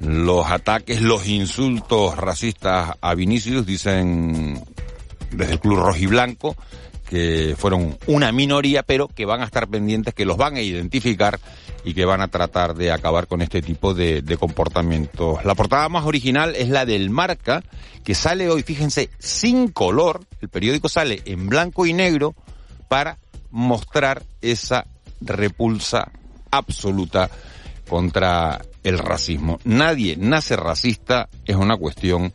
los 0.00 0.46
ataques, 0.50 1.00
los 1.00 1.26
insultos 1.26 2.16
racistas 2.16 2.92
a 3.00 3.14
Vinicius, 3.14 3.66
dicen 3.66 4.62
desde 5.30 5.54
el 5.54 5.60
Club 5.60 5.78
Rojiblanco, 5.78 6.56
que 7.08 7.54
fueron 7.58 7.96
una 8.06 8.32
minoría, 8.32 8.82
pero 8.82 9.08
que 9.08 9.24
van 9.24 9.40
a 9.40 9.44
estar 9.44 9.66
pendientes, 9.68 10.14
que 10.14 10.26
los 10.26 10.36
van 10.36 10.56
a 10.56 10.60
identificar 10.60 11.40
y 11.84 11.94
que 11.94 12.04
van 12.04 12.20
a 12.20 12.28
tratar 12.28 12.74
de 12.74 12.92
acabar 12.92 13.26
con 13.26 13.40
este 13.40 13.62
tipo 13.62 13.94
de, 13.94 14.20
de, 14.20 14.36
comportamientos. 14.36 15.44
La 15.44 15.54
portada 15.54 15.88
más 15.88 16.04
original 16.04 16.54
es 16.54 16.68
la 16.68 16.84
del 16.84 17.08
Marca, 17.08 17.62
que 18.04 18.14
sale 18.14 18.50
hoy, 18.50 18.62
fíjense, 18.62 19.08
sin 19.18 19.68
color. 19.68 20.20
El 20.40 20.48
periódico 20.48 20.88
sale 20.88 21.22
en 21.24 21.48
blanco 21.48 21.86
y 21.86 21.94
negro 21.94 22.34
para 22.88 23.16
mostrar 23.50 24.22
esa 24.42 24.86
repulsa 25.20 26.10
absoluta 26.50 27.30
contra 27.88 28.60
el 28.84 28.98
racismo. 28.98 29.58
Nadie 29.64 30.16
nace 30.18 30.56
racista, 30.56 31.28
es 31.44 31.56
una 31.56 31.76
cuestión 31.76 32.32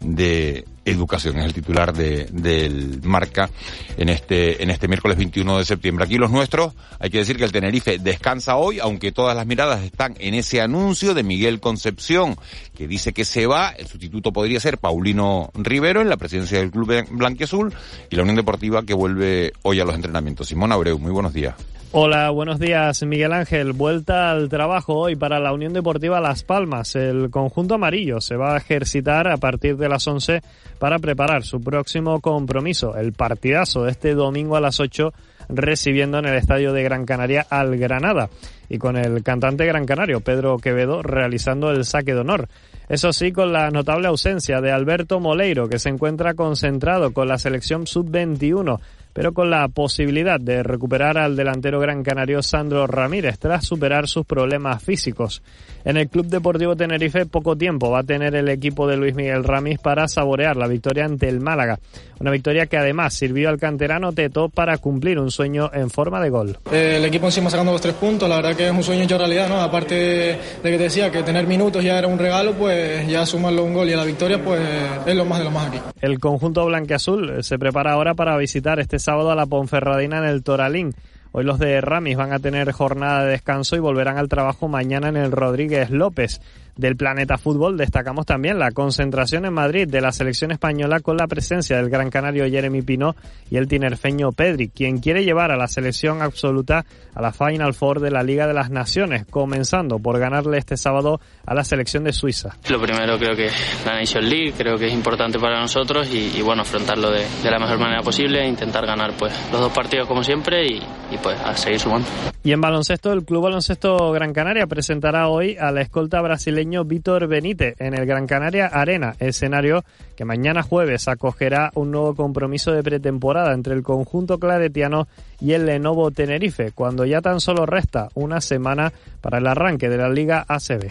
de 0.00 0.64
educación, 0.84 1.38
es 1.38 1.44
el 1.44 1.52
titular 1.52 1.92
de, 1.92 2.26
del 2.30 3.00
marca 3.02 3.50
en 3.96 4.08
este, 4.08 4.62
en 4.62 4.70
este 4.70 4.86
miércoles 4.88 5.16
21 5.16 5.58
de 5.58 5.64
septiembre. 5.64 6.04
Aquí 6.04 6.16
los 6.16 6.30
nuestros, 6.30 6.74
hay 7.00 7.10
que 7.10 7.18
decir 7.18 7.36
que 7.36 7.44
el 7.44 7.52
Tenerife 7.52 7.98
descansa 7.98 8.56
hoy, 8.56 8.78
aunque 8.78 9.10
todas 9.10 9.34
las 9.34 9.46
miradas 9.46 9.82
están 9.82 10.14
en 10.18 10.34
ese 10.34 10.60
anuncio 10.60 11.12
de 11.14 11.24
Miguel 11.24 11.60
Concepción, 11.60 12.36
que 12.76 12.86
dice 12.86 13.12
que 13.12 13.24
se 13.24 13.46
va, 13.46 13.70
el 13.70 13.88
sustituto 13.88 14.32
podría 14.32 14.60
ser 14.60 14.78
Paulino 14.78 15.50
Rivero 15.54 16.02
en 16.02 16.08
la 16.08 16.16
presidencia 16.16 16.58
del 16.58 16.70
Club 16.70 17.04
Blanquiazul 17.10 17.74
y 18.10 18.16
la 18.16 18.22
Unión 18.22 18.36
Deportiva 18.36 18.84
que 18.84 18.94
vuelve 18.94 19.52
hoy 19.62 19.80
a 19.80 19.84
los 19.84 19.94
entrenamientos. 19.94 20.46
Simón 20.48 20.72
Abreu, 20.72 20.98
muy 20.98 21.10
buenos 21.10 21.32
días. 21.32 21.54
Hola, 21.92 22.30
buenos 22.30 22.58
días, 22.58 23.02
Miguel 23.04 23.32
Ángel. 23.32 23.72
Vuelta 23.72 24.30
al 24.32 24.48
trabajo 24.48 24.96
hoy 24.96 25.14
para 25.14 25.38
la 25.38 25.52
Unión 25.52 25.72
Deportiva 25.72 26.20
Las 26.20 26.42
Palmas. 26.42 26.96
El 26.96 27.30
conjunto 27.30 27.74
amarillo 27.74 28.20
se 28.20 28.36
va 28.36 28.54
a 28.54 28.58
ejercitar 28.58 29.28
a 29.28 29.36
partir 29.36 29.76
de 29.76 29.88
las 29.88 30.06
11 30.06 30.42
para 30.80 30.98
preparar 30.98 31.44
su 31.44 31.60
próximo 31.60 32.20
compromiso, 32.20 32.96
el 32.96 33.12
partidazo 33.12 33.84
de 33.84 33.92
este 33.92 34.14
domingo 34.14 34.56
a 34.56 34.60
las 34.60 34.80
8, 34.80 35.12
recibiendo 35.48 36.18
en 36.18 36.26
el 36.26 36.34
estadio 36.34 36.72
de 36.72 36.82
Gran 36.82 37.06
Canaria 37.06 37.46
al 37.48 37.76
Granada. 37.78 38.30
Y 38.68 38.78
con 38.78 38.96
el 38.96 39.22
cantante 39.22 39.64
gran 39.64 39.86
canario, 39.86 40.20
Pedro 40.20 40.58
Quevedo, 40.58 41.00
realizando 41.02 41.70
el 41.70 41.84
saque 41.84 42.14
de 42.14 42.20
honor. 42.20 42.48
Eso 42.88 43.12
sí, 43.12 43.30
con 43.30 43.52
la 43.52 43.70
notable 43.70 44.08
ausencia 44.08 44.60
de 44.60 44.72
Alberto 44.72 45.20
Moleiro, 45.20 45.68
que 45.68 45.78
se 45.78 45.88
encuentra 45.88 46.34
concentrado 46.34 47.12
con 47.12 47.28
la 47.28 47.38
selección 47.38 47.86
sub-21 47.86 48.80
pero 49.16 49.32
con 49.32 49.48
la 49.48 49.66
posibilidad 49.68 50.38
de 50.38 50.62
recuperar 50.62 51.16
al 51.16 51.36
delantero 51.36 51.80
gran 51.80 52.02
canario 52.02 52.42
Sandro 52.42 52.86
Ramírez 52.86 53.38
tras 53.38 53.64
superar 53.64 54.08
sus 54.08 54.26
problemas 54.26 54.82
físicos. 54.82 55.42
En 55.86 55.96
el 55.96 56.10
Club 56.10 56.26
Deportivo 56.26 56.76
Tenerife 56.76 57.24
poco 57.24 57.56
tiempo 57.56 57.90
va 57.90 58.00
a 58.00 58.04
tener 58.04 58.34
el 58.34 58.50
equipo 58.50 58.86
de 58.86 58.98
Luis 58.98 59.14
Miguel 59.14 59.42
Ramis 59.42 59.78
para 59.78 60.06
saborear 60.06 60.56
la 60.56 60.68
victoria 60.68 61.06
ante 61.06 61.30
el 61.30 61.40
Málaga, 61.40 61.78
una 62.20 62.30
victoria 62.30 62.66
que 62.66 62.76
además 62.76 63.14
sirvió 63.14 63.48
al 63.48 63.58
canterano 63.58 64.12
Teto 64.12 64.50
para 64.50 64.76
cumplir 64.76 65.18
un 65.18 65.30
sueño 65.30 65.70
en 65.72 65.88
forma 65.88 66.20
de 66.20 66.28
gol. 66.28 66.58
El 66.70 67.02
equipo 67.04 67.24
encima 67.24 67.48
sacando 67.48 67.72
los 67.72 67.80
tres 67.80 67.94
puntos, 67.94 68.28
la 68.28 68.36
verdad 68.36 68.54
que 68.54 68.66
es 68.66 68.72
un 68.72 68.82
sueño 68.82 69.04
hecho 69.04 69.16
realidad, 69.16 69.48
¿no? 69.48 69.62
Aparte 69.62 69.94
de 69.94 70.38
que 70.62 70.76
te 70.76 70.78
decía 70.78 71.10
que 71.10 71.22
tener 71.22 71.46
minutos 71.46 71.82
ya 71.82 71.98
era 71.98 72.06
un 72.06 72.18
regalo, 72.18 72.52
pues 72.52 73.08
ya 73.08 73.24
sumarlo 73.24 73.64
un 73.64 73.72
gol 73.72 73.88
y 73.88 73.94
a 73.94 73.96
la 73.96 74.04
victoria, 74.04 74.44
pues 74.44 74.60
es 75.06 75.14
lo 75.14 75.24
más 75.24 75.38
de 75.38 75.44
lo 75.44 75.50
más 75.50 75.68
aquí. 75.68 75.80
El 76.02 76.18
conjunto 76.18 76.66
blanqueazul 76.66 77.42
se 77.42 77.58
prepara 77.58 77.92
ahora 77.92 78.12
para 78.12 78.36
visitar 78.36 78.78
este 78.78 78.98
sábado 79.06 79.30
a 79.30 79.36
la 79.36 79.46
Ponferradina 79.46 80.18
en 80.18 80.24
el 80.24 80.42
Toralín. 80.42 80.92
Hoy 81.30 81.44
los 81.44 81.60
de 81.60 81.80
Ramis 81.80 82.16
van 82.16 82.32
a 82.32 82.40
tener 82.40 82.72
jornada 82.72 83.22
de 83.22 83.30
descanso 83.30 83.76
y 83.76 83.78
volverán 83.78 84.18
al 84.18 84.28
trabajo 84.28 84.66
mañana 84.66 85.08
en 85.08 85.16
el 85.16 85.30
Rodríguez 85.30 85.90
López 85.90 86.40
del 86.76 86.96
Planeta 86.96 87.38
Fútbol 87.38 87.76
destacamos 87.76 88.26
también 88.26 88.58
la 88.58 88.70
concentración 88.70 89.44
en 89.46 89.54
Madrid 89.54 89.88
de 89.88 90.00
la 90.00 90.12
selección 90.12 90.50
española 90.50 91.00
con 91.00 91.16
la 91.16 91.26
presencia 91.26 91.76
del 91.76 91.88
gran 91.88 92.10
canario 92.10 92.44
Jeremy 92.48 92.82
Pino 92.82 93.16
y 93.50 93.56
el 93.56 93.66
tinerfeño 93.66 94.32
Pedri, 94.32 94.68
quien 94.68 94.98
quiere 94.98 95.24
llevar 95.24 95.50
a 95.50 95.56
la 95.56 95.68
selección 95.68 96.22
absoluta 96.22 96.84
a 97.14 97.22
la 97.22 97.32
Final 97.32 97.74
Four 97.74 98.00
de 98.00 98.10
la 98.10 98.22
Liga 98.22 98.46
de 98.46 98.54
las 98.54 98.70
Naciones, 98.70 99.24
comenzando 99.26 99.98
por 99.98 100.18
ganarle 100.18 100.58
este 100.58 100.76
sábado 100.76 101.20
a 101.46 101.54
la 101.54 101.64
selección 101.64 102.04
de 102.04 102.12
Suiza. 102.12 102.56
Lo 102.68 102.80
primero 102.80 103.18
creo 103.18 103.34
que 103.34 103.48
la 103.84 103.94
Nation 103.98 104.28
League 104.28 104.52
creo 104.56 104.76
que 104.76 104.86
es 104.86 104.92
importante 104.92 105.38
para 105.38 105.60
nosotros 105.60 106.08
y, 106.12 106.36
y 106.36 106.42
bueno, 106.42 106.62
afrontarlo 106.62 107.10
de, 107.10 107.24
de, 107.42 107.50
la 107.50 107.58
mejor 107.58 107.78
manera 107.78 108.02
posible 108.02 108.42
e 108.42 108.48
intentar 108.48 108.86
ganar 108.86 109.14
pues 109.18 109.32
los 109.50 109.60
dos 109.60 109.72
partidos 109.72 110.06
como 110.06 110.22
siempre 110.22 110.66
y, 110.66 110.76
y 111.10 111.18
pues 111.22 111.38
a 111.40 111.56
seguir 111.56 111.80
sumando. 111.80 112.08
Y 112.42 112.52
en 112.52 112.60
baloncesto, 112.60 113.12
el 113.12 113.24
Club 113.24 113.42
Baloncesto 113.42 114.12
Gran 114.12 114.32
Canaria 114.32 114.66
presentará 114.66 115.28
hoy 115.28 115.56
a 115.58 115.72
la 115.72 115.80
escolta 115.80 116.20
brasileño 116.66 116.84
Víctor 116.84 117.28
Benítez 117.28 117.74
en 117.78 117.94
el 117.94 118.06
Gran 118.06 118.26
Canaria 118.26 118.66
Arena, 118.66 119.14
escenario 119.20 119.84
que 120.16 120.24
mañana 120.24 120.62
jueves 120.62 121.06
acogerá 121.08 121.70
un 121.74 121.92
nuevo 121.92 122.14
compromiso 122.14 122.72
de 122.72 122.82
pretemporada 122.82 123.54
entre 123.54 123.74
el 123.74 123.82
conjunto 123.82 124.38
claretiano 124.38 125.06
y 125.40 125.52
el 125.52 125.66
Lenovo 125.66 126.10
Tenerife, 126.10 126.72
cuando 126.72 127.04
ya 127.04 127.20
tan 127.20 127.40
solo 127.40 127.66
resta 127.66 128.08
una 128.14 128.40
semana 128.40 128.92
para 129.20 129.38
el 129.38 129.46
arranque 129.46 129.88
de 129.88 129.96
la 129.96 130.08
Liga 130.08 130.44
ACB. 130.48 130.90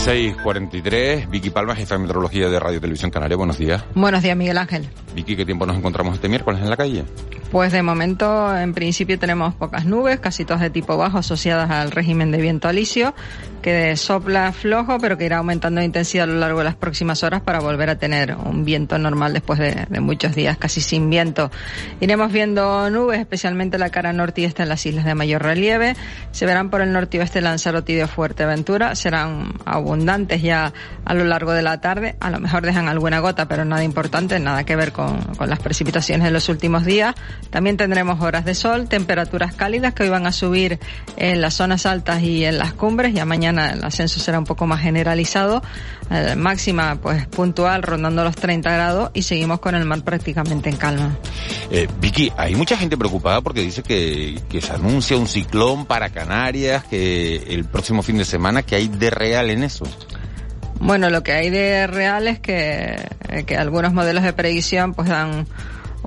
6.43, 0.00 1.28
Vicky 1.28 1.50
Palma, 1.50 1.76
jefa 1.76 1.94
de 1.94 2.00
meteorología 2.00 2.48
de 2.48 2.58
Radio 2.58 2.80
Televisión 2.80 3.10
Canaria. 3.10 3.36
Buenos 3.36 3.58
días. 3.58 3.84
Buenos 3.94 4.22
días, 4.22 4.36
Miguel 4.36 4.58
Ángel. 4.58 4.88
Vicky, 5.14 5.36
¿qué 5.36 5.44
tiempo 5.44 5.66
nos 5.66 5.76
encontramos 5.76 6.14
este 6.14 6.28
miércoles 6.28 6.60
en 6.62 6.70
la 6.70 6.76
calle? 6.76 7.04
Pues 7.50 7.72
de 7.72 7.82
momento, 7.82 8.56
en 8.56 8.74
principio, 8.74 9.18
tenemos 9.18 9.54
pocas 9.54 9.84
nubes, 9.84 10.20
casi 10.20 10.44
todas 10.44 10.62
de 10.62 10.70
tipo 10.70 10.96
bajo, 10.96 11.18
asociadas 11.18 11.68
al 11.68 11.90
régimen 11.90 12.30
de 12.30 12.40
viento 12.40 12.68
alisio, 12.68 13.12
que 13.60 13.96
sopla 13.96 14.52
flojo, 14.52 14.98
pero 14.98 15.18
que 15.18 15.24
irá 15.24 15.38
aumentando 15.38 15.80
de 15.80 15.86
intensidad 15.86 16.30
a 16.30 16.32
lo 16.32 16.38
largo 16.38 16.58
de 16.58 16.66
las 16.66 16.76
próximas 16.76 17.24
horas 17.24 17.42
para 17.42 17.58
volver 17.58 17.90
a 17.90 17.98
tener 17.98 18.36
un 18.36 18.64
viento 18.64 18.98
normal 18.98 19.32
después 19.32 19.58
de, 19.58 19.86
muchos 20.00 20.36
días 20.36 20.58
casi 20.58 20.80
sin 20.80 21.10
viento. 21.10 21.50
Iremos 22.00 22.30
viendo 22.30 22.88
nubes, 22.88 23.18
especialmente 23.18 23.78
la 23.78 23.90
cara 23.90 24.12
norte 24.12 24.42
y 24.42 24.44
este 24.44 24.62
en 24.62 24.68
las 24.68 24.86
islas 24.86 25.04
de 25.04 25.16
mayor 25.16 25.42
relieve. 25.42 25.96
Se 26.30 26.46
verán 26.46 26.70
por 26.70 26.82
el 26.82 26.92
norte 26.92 27.16
y 27.16 27.20
oeste 27.20 27.40
Lanzarote 27.40 27.92
y 27.92 27.96
de 27.96 28.06
Fuerteventura. 28.06 28.94
Serán 28.94 29.54
abundantes 29.64 30.40
ya 30.40 30.72
a 31.04 31.14
lo 31.14 31.24
largo 31.24 31.52
de 31.52 31.62
la 31.62 31.80
tarde. 31.80 32.14
A 32.20 32.30
lo 32.30 32.38
mejor 32.38 32.64
dejan 32.64 32.88
alguna 32.88 33.18
gota, 33.18 33.48
pero 33.48 33.64
nada 33.64 33.82
importante, 33.82 34.38
nada 34.38 34.62
que 34.64 34.76
ver 34.76 34.92
con 34.92 35.18
las 35.46 35.58
precipitaciones 35.58 36.24
de 36.24 36.30
los 36.30 36.48
últimos 36.48 36.84
días. 36.84 37.14
También 37.50 37.76
tendremos 37.76 38.20
horas 38.20 38.44
de 38.44 38.54
sol, 38.54 38.88
temperaturas 38.88 39.54
cálidas 39.54 39.94
que 39.94 40.04
hoy 40.04 40.08
van 40.08 40.26
a 40.26 40.32
subir 40.32 40.78
en 41.16 41.40
las 41.40 41.54
zonas 41.54 41.86
altas 41.86 42.22
y 42.22 42.44
en 42.44 42.58
las 42.58 42.74
cumbres. 42.74 43.14
Ya 43.14 43.24
mañana 43.24 43.72
el 43.72 43.82
ascenso 43.82 44.20
será 44.20 44.38
un 44.38 44.44
poco 44.44 44.66
más 44.66 44.80
generalizado. 44.80 45.62
Eh, 46.10 46.34
máxima, 46.36 47.00
pues 47.00 47.26
puntual, 47.26 47.82
rondando 47.82 48.22
los 48.24 48.36
30 48.36 48.70
grados 48.70 49.10
y 49.14 49.22
seguimos 49.22 49.60
con 49.60 49.74
el 49.74 49.84
mar 49.84 50.02
prácticamente 50.02 50.68
en 50.68 50.76
calma. 50.76 51.16
Eh, 51.70 51.88
Vicky, 52.00 52.32
hay 52.36 52.54
mucha 52.54 52.76
gente 52.76 52.96
preocupada 52.96 53.40
porque 53.40 53.62
dice 53.62 53.82
que, 53.82 54.40
que 54.48 54.60
se 54.60 54.72
anuncia 54.72 55.16
un 55.16 55.26
ciclón 55.26 55.86
para 55.86 56.10
Canarias, 56.10 56.84
que 56.84 57.36
el 57.48 57.64
próximo 57.64 58.02
fin 58.02 58.18
de 58.18 58.24
semana, 58.24 58.62
que 58.62 58.76
hay 58.76 58.88
de 58.88 59.10
real 59.10 59.50
en 59.50 59.62
eso. 59.62 59.84
Bueno, 60.80 61.10
lo 61.10 61.22
que 61.22 61.32
hay 61.32 61.50
de 61.50 61.86
real 61.86 62.26
es 62.26 62.40
que, 62.40 62.96
que 63.46 63.56
algunos 63.56 63.92
modelos 63.92 64.22
de 64.22 64.32
predicción 64.32 64.94
pues 64.94 65.08
dan 65.08 65.46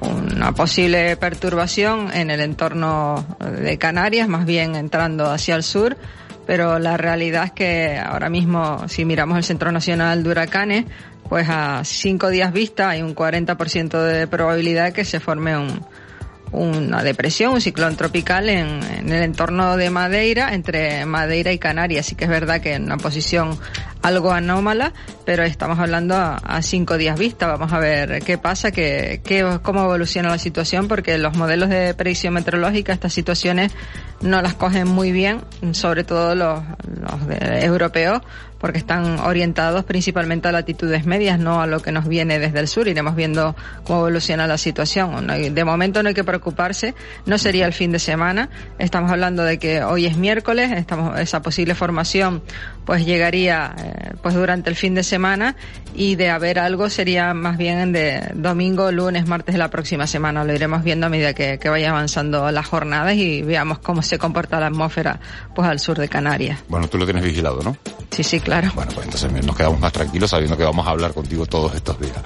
una 0.02 0.52
posible 0.54 1.16
perturbación 1.18 2.12
en 2.14 2.32
el 2.32 2.42
entorno 2.42 3.26
de 3.62 3.78
Canarias, 3.78 4.28
más 4.28 4.46
bien 4.46 4.76
entrando 4.76 5.30
hacia 5.30 5.56
el 5.56 5.64
sur, 5.64 5.98
pero 6.46 6.80
la 6.80 6.98
realidad 6.98 7.46
es 7.46 7.52
que 7.52 7.98
ahora 7.98 8.30
mismo, 8.30 8.88
si 8.88 9.06
miramos 9.06 9.38
el 9.38 9.44
Centro 9.44 9.72
Nacional 9.72 10.24
de 10.24 10.30
Huracanes, 10.30 10.86
pues 11.30 11.48
a 11.50 11.84
cinco 11.86 12.30
días 12.30 12.52
vista 12.52 12.90
hay 12.90 13.02
un 13.02 13.16
40% 13.16 14.02
de 14.04 14.28
probabilidad 14.28 14.92
que 14.92 15.06
se 15.06 15.20
forme 15.20 15.58
un, 15.58 15.86
una 16.54 17.04
depresión, 17.04 17.54
un 17.54 17.62
ciclón 17.62 17.96
tropical 17.98 18.48
en, 18.48 18.84
el 18.84 19.24
entorno 19.24 19.76
de 19.76 19.90
Madeira, 19.90 20.54
entre 20.54 21.06
Madeira 21.06 21.52
y 21.52 21.58
Canarias. 21.58 22.06
Así 22.06 22.16
que 22.16 22.26
es 22.26 22.30
verdad 22.30 22.62
que 22.62 22.74
en 22.74 22.84
una 22.84 22.98
posición 22.98 23.58
algo 24.04 24.32
anómala, 24.32 24.94
pero 25.26 25.44
estamos 25.44 25.80
hablando 25.80 26.16
a, 26.16 26.62
cinco 26.62 26.98
días 26.98 27.18
vista. 27.18 27.48
Vamos 27.48 27.74
a 27.74 27.80
ver 27.80 28.22
qué 28.24 28.38
pasa, 28.38 28.72
qué, 28.72 29.22
qué, 29.24 29.60
cómo 29.64 29.84
evoluciona 29.86 30.30
la 30.30 30.38
situación, 30.38 30.88
porque 30.88 31.18
los 31.18 31.36
modelos 31.36 31.70
de 31.70 31.94
predicción 31.96 32.34
meteorológica, 32.36 32.94
estas 32.94 33.14
situaciones 33.14 33.72
no 34.24 34.42
las 34.42 34.56
cogen 34.56 34.88
muy 34.88 35.12
bien, 35.12 35.42
sobre 35.72 36.04
todo 36.04 36.34
los, 36.36 36.62
los 36.88 37.40
europeos, 37.62 38.22
porque 38.64 38.78
están 38.78 39.20
orientados 39.20 39.84
principalmente 39.84 40.48
a 40.48 40.54
latitudes 40.54 41.06
medias, 41.06 41.38
no 41.38 41.62
a 41.62 41.68
lo 41.68 41.82
que 41.82 41.92
nos 41.92 42.08
viene 42.08 42.40
desde 42.40 42.62
el 42.62 42.70
sur. 42.70 42.88
Iremos 42.88 43.14
viendo 43.14 43.58
cómo 43.84 44.00
evoluciona 44.00 44.48
la 44.48 44.58
situación. 44.58 45.28
De 45.28 45.66
momento 45.66 46.02
no 46.02 46.08
hay 46.08 46.16
que 46.16 46.24
preocuparse, 46.24 46.96
no 47.26 47.38
sería 47.38 47.66
el 47.66 47.74
fin 47.74 47.92
de 47.92 48.00
semana. 48.00 48.48
Estamos 48.80 49.12
hablando 49.12 49.44
de 49.44 49.60
que 49.60 49.84
hoy 49.84 50.06
es 50.06 50.16
miércoles, 50.16 50.72
estamos, 50.72 51.20
esa 51.20 51.42
posible 51.42 51.76
formación 51.76 52.42
pues 52.86 53.06
llegaría 53.06 53.76
eh, 53.78 54.12
pues 54.22 54.36
durante 54.36 54.70
el 54.70 54.76
fin 54.78 54.96
de 54.96 55.04
semana 55.04 55.56
y 55.94 56.16
de 56.16 56.30
haber 56.30 56.60
algo 56.60 56.90
sería 56.90 57.34
más 57.34 57.58
bien 57.58 57.92
de 57.92 58.32
domingo, 58.34 58.92
lunes, 58.94 59.28
martes 59.28 59.54
de 59.56 59.60
la 59.60 59.70
próxima 59.70 60.08
semana. 60.08 60.46
Lo 60.46 60.54
iremos 60.54 60.84
viendo 60.86 61.08
a 61.08 61.10
medida 61.10 61.34
que, 61.34 61.60
que 61.60 61.68
vaya 61.68 61.90
avanzando 61.90 62.50
las 62.50 62.66
jornadas 62.66 63.16
y 63.16 63.42
veamos 63.42 63.80
cómo 63.80 64.02
se 64.02 64.13
comporta 64.18 64.60
la 64.60 64.68
atmósfera 64.68 65.20
pues 65.56 65.68
al 65.68 65.80
sur 65.80 65.98
de 65.98 66.10
Canarias. 66.10 66.64
Bueno, 66.68 66.88
tú 66.88 66.98
lo 66.98 67.06
tienes 67.06 67.24
vigilado, 67.24 67.62
¿no? 67.62 67.78
Sí, 68.12 68.24
sí, 68.24 68.40
claro. 68.40 68.72
Bueno, 68.76 68.92
pues 68.94 69.06
entonces 69.06 69.46
nos 69.46 69.56
quedamos 69.56 69.80
más 69.80 69.92
tranquilos 69.92 70.30
sabiendo 70.30 70.56
que 70.56 70.64
vamos 70.64 70.86
a 70.86 70.92
hablar 70.92 71.14
contigo 71.14 71.46
todos 71.46 71.74
estos 71.74 72.00
días. 72.00 72.18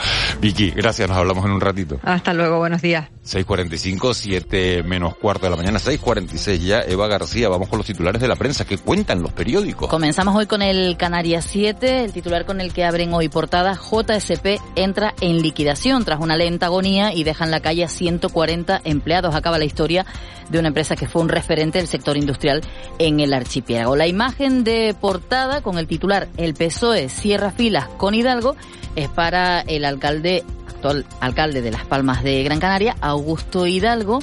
Vicky, 0.41 0.71
gracias, 0.71 1.07
nos 1.07 1.17
hablamos 1.17 1.45
en 1.45 1.51
un 1.51 1.61
ratito. 1.61 1.99
Hasta 2.03 2.33
luego, 2.33 2.57
buenos 2.57 2.81
días. 2.81 3.07
6.45, 3.25 4.13
7 4.13 4.83
menos 4.83 5.15
cuarto 5.15 5.45
de 5.45 5.51
la 5.51 5.57
mañana, 5.57 5.79
6.46 5.79 6.59
ya. 6.59 6.81
Eva 6.81 7.07
García, 7.07 7.49
vamos 7.49 7.69
con 7.69 7.77
los 7.77 7.87
titulares 7.87 8.21
de 8.21 8.27
la 8.27 8.35
prensa. 8.35 8.65
¿Qué 8.65 8.77
cuentan 8.77 9.21
los 9.21 9.31
periódicos? 9.31 9.89
Comenzamos 9.89 10.35
hoy 10.35 10.45
con 10.45 10.61
el 10.61 10.97
Canarias 10.97 11.45
7, 11.49 12.05
el 12.05 12.13
titular 12.13 12.45
con 12.45 12.61
el 12.61 12.73
que 12.73 12.83
abren 12.83 13.13
hoy 13.13 13.29
portada, 13.29 13.75
JSP 13.75 14.59
entra 14.75 15.13
en 15.21 15.41
liquidación 15.41 16.03
tras 16.05 16.19
una 16.19 16.35
lenta 16.35 16.67
agonía 16.67 17.13
y 17.13 17.23
deja 17.23 17.45
en 17.45 17.51
la 17.51 17.61
calle 17.61 17.83
a 17.83 17.89
140 17.89 18.81
empleados. 18.83 19.35
Acaba 19.35 19.57
la 19.57 19.65
historia 19.65 20.05
de 20.49 20.59
una 20.59 20.69
empresa 20.69 20.95
que 20.95 21.07
fue 21.07 21.21
un 21.21 21.29
referente 21.29 21.77
del 21.77 21.87
sector 21.87 22.17
industrial 22.17 22.61
en 22.99 23.19
el 23.19 23.33
archipiélago. 23.33 23.95
La 23.95 24.07
imagen 24.07 24.63
de 24.63 24.95
portada 24.99 25.61
con 25.61 25.77
el 25.77 25.87
titular 25.87 26.27
El 26.37 26.53
PSOE 26.53 27.09
cierra 27.09 27.51
filas 27.51 27.87
con 27.97 28.13
Hidalgo 28.13 28.55
es 28.95 29.09
para 29.09 29.61
el 29.61 29.85
alcalde 29.85 30.43
actual 30.67 31.05
alcalde 31.19 31.61
de 31.61 31.71
Las 31.71 31.85
Palmas 31.85 32.23
de 32.23 32.43
Gran 32.43 32.59
Canaria, 32.59 32.95
Augusto 33.01 33.65
Hidalgo, 33.65 34.19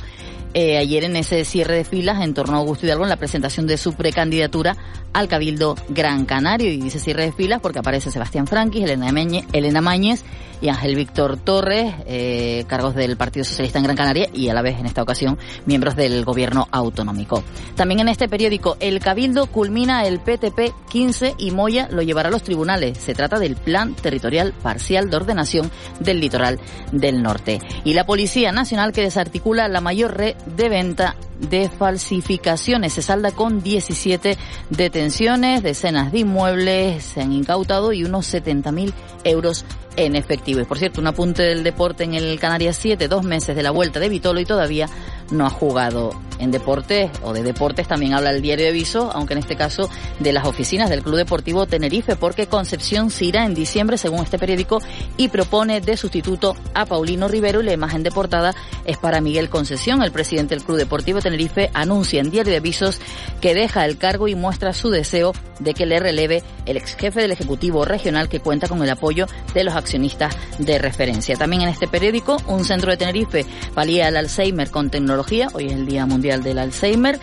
eh, 0.57 0.79
ayer 0.79 1.03
en 1.03 1.17
ese 1.17 1.45
cierre 1.45 1.75
de 1.79 1.85
filas 1.85 2.23
en 2.23 2.33
torno 2.33 2.55
a 2.55 2.59
Augusto 2.59 2.87
Hidalgo 2.87 3.03
en 3.03 3.11
la 3.11 3.17
presentación 3.17 3.67
de 3.67 3.77
su 3.77 3.95
precandidatura 3.95 4.77
al 5.13 5.27
Cabildo 5.27 5.75
Gran 5.89 6.27
Canario. 6.27 6.71
Y 6.71 6.81
dice 6.81 7.01
cierre 7.01 7.25
de 7.25 7.33
filas 7.33 7.61
porque 7.61 7.81
aparece 7.81 8.13
Sebastián 8.13 8.47
Franquis, 8.47 8.85
Elena, 8.85 9.11
Elena 9.53 9.81
Mañez 9.81 10.25
y 10.65 10.71
Ángel 10.71 10.97
Víctor 10.97 11.37
Torres, 11.37 11.93
eh, 12.07 12.65
cargos 12.67 12.95
del 12.95 13.19
Partido 13.19 13.45
Socialista 13.45 13.79
en 13.79 13.85
Gran 13.85 13.97
Canaria 13.97 14.31
y 14.33 14.49
a 14.49 14.55
la 14.55 14.63
vez 14.63 14.79
en 14.79 14.87
esta 14.87 15.03
ocasión 15.03 15.39
miembros 15.67 15.95
del 15.95 16.25
gobierno 16.25 16.69
autonómico. 16.71 17.45
También 17.77 18.01
en 18.01 18.09
este 18.09 18.31
periódico, 18.31 18.79
el 18.81 18.99
Cabildo 18.99 19.47
culmina 19.47 20.07
el 20.07 20.21
PTP 20.21 20.73
15 20.89 21.35
y 21.37 21.51
Moya 21.51 21.89
lo 21.91 22.01
llevará 22.01 22.31
a 22.31 22.33
los 22.33 22.43
tribunales. 22.43 22.97
Se 22.97 23.13
trata 23.13 23.39
del 23.39 23.57
Plan 23.57 23.95
Territorial 23.95 24.55
Parcial 24.55 25.11
de 25.11 25.17
Ordenación 25.17 25.71
del 26.01 26.19
Litoral 26.19 26.59
del 26.93 27.23
Norte. 27.23 27.61
Y 27.85 27.93
la 27.93 28.07
Policía 28.07 28.51
Nacional 28.51 28.93
que 28.93 29.03
desarticula 29.03 29.69
la 29.69 29.83
mayor 29.83 30.17
red 30.17 30.35
de 30.47 30.71
venta 30.71 31.15
de 31.41 31.69
falsificaciones. 31.69 32.93
Se 32.93 33.03
salda 33.03 33.31
con 33.33 33.63
17 33.63 34.37
detenciones, 34.71 35.63
decenas 35.63 36.13
de 36.13 36.21
inmuebles 36.21 37.05
se 37.05 37.21
han 37.21 37.33
incautado 37.33 37.93
y 37.93 38.05
unos 38.05 38.33
70.000 38.33 38.93
euros 39.25 39.65
en 39.97 40.17
efectivo. 40.17 40.61
Y 40.61 40.65
por 40.65 40.79
cierto, 40.79 41.01
un 41.01 41.07
apunte 41.07 41.43
del 41.43 41.63
deporte 41.63 42.05
en 42.05 42.15
el 42.15 42.39
Canarias 42.39 42.77
7, 42.81 43.09
dos 43.09 43.25
meses 43.25 43.55
de 43.57 43.63
la 43.63 43.71
vuelta 43.71 44.01
de 44.01 44.09
Vitolo 44.09 44.41
y 44.41 44.45
todavía 44.45 44.89
no 45.31 45.47
ha 45.47 45.51
jugado 45.51 46.11
en 46.39 46.51
deportes 46.51 47.11
o 47.23 47.33
de 47.33 47.43
deportes 47.43 47.89
también 47.89 48.15
habla 48.15 48.31
el 48.31 48.43
diario 48.43 48.67
de 48.67 48.73
Viso, 48.73 49.11
aunque 49.13 49.35
en 49.35 49.39
este 49.39 49.57
caso 49.57 49.89
de 50.19 50.33
las 50.33 50.47
oficinas 50.47 50.91
del 50.91 51.03
Club 51.03 51.17
Deportivo 51.17 51.67
Tenerife, 51.67 52.17
porque 52.17 52.47
Concepción 52.47 53.11
se 53.11 53.27
irá 53.27 53.45
en 53.45 53.55
diciembre, 53.55 53.99
según 53.99 54.23
este 54.23 54.39
periódico, 54.39 54.81
y 55.17 55.29
propone 55.29 55.81
de 55.81 55.97
sustituto 55.97 56.57
a 56.75 56.87
Paulino 56.87 57.29
Rivero 57.29 57.61
y 57.61 57.65
la 57.65 57.73
imagen 57.73 58.03
de 58.03 58.11
portada 58.11 58.55
es 58.85 58.99
para 58.99 59.21
Miguel 59.21 59.49
Concesión, 59.49 60.03
el 60.03 60.13
presidente 60.13 60.55
del 60.55 60.65
Club 60.65 60.79
Deportivo 60.79 61.21
Tenerife, 61.21 61.71
anuncia 61.75 62.21
en 62.21 62.31
diario 62.31 62.53
de 62.53 62.61
Visos 62.61 63.01
que 63.41 63.55
deja 63.55 63.85
el 63.85 63.99
cargo 63.99 64.29
y 64.29 64.35
muestra 64.35 64.73
su 64.73 64.91
deseo 64.91 65.33
de 65.61 65.75
que 65.75 65.87
le 65.87 66.01
releve 66.01 66.43
el 66.67 66.77
ex 66.77 66.97
jefe 66.97 67.21
del 67.21 67.33
Ejecutivo 67.33 67.85
Regional 67.85 68.29
que 68.29 68.41
cuenta 68.41 68.69
con 68.69 68.83
el 68.83 68.91
apoyo 68.91 69.27
de 69.53 69.65
los 69.65 69.75
accionistas 69.75 70.37
de 70.59 70.79
referencia. 70.79 71.37
También 71.37 71.63
en 71.63 71.69
este 71.69 71.89
periódico, 71.89 72.37
un 72.47 72.65
centro 72.65 72.91
de 72.91 72.97
Tenerife 72.97 73.47
palía 73.75 74.09
el 74.09 74.17
Alzheimer 74.17 74.71
con 74.71 74.91
tecnología, 74.91 75.24
hoy 75.55 75.67
es 75.67 75.73
el 75.73 75.87
Día 75.87 76.07
Mundial 76.07 76.43
del 76.43 76.59
Alzheimer 76.59 77.19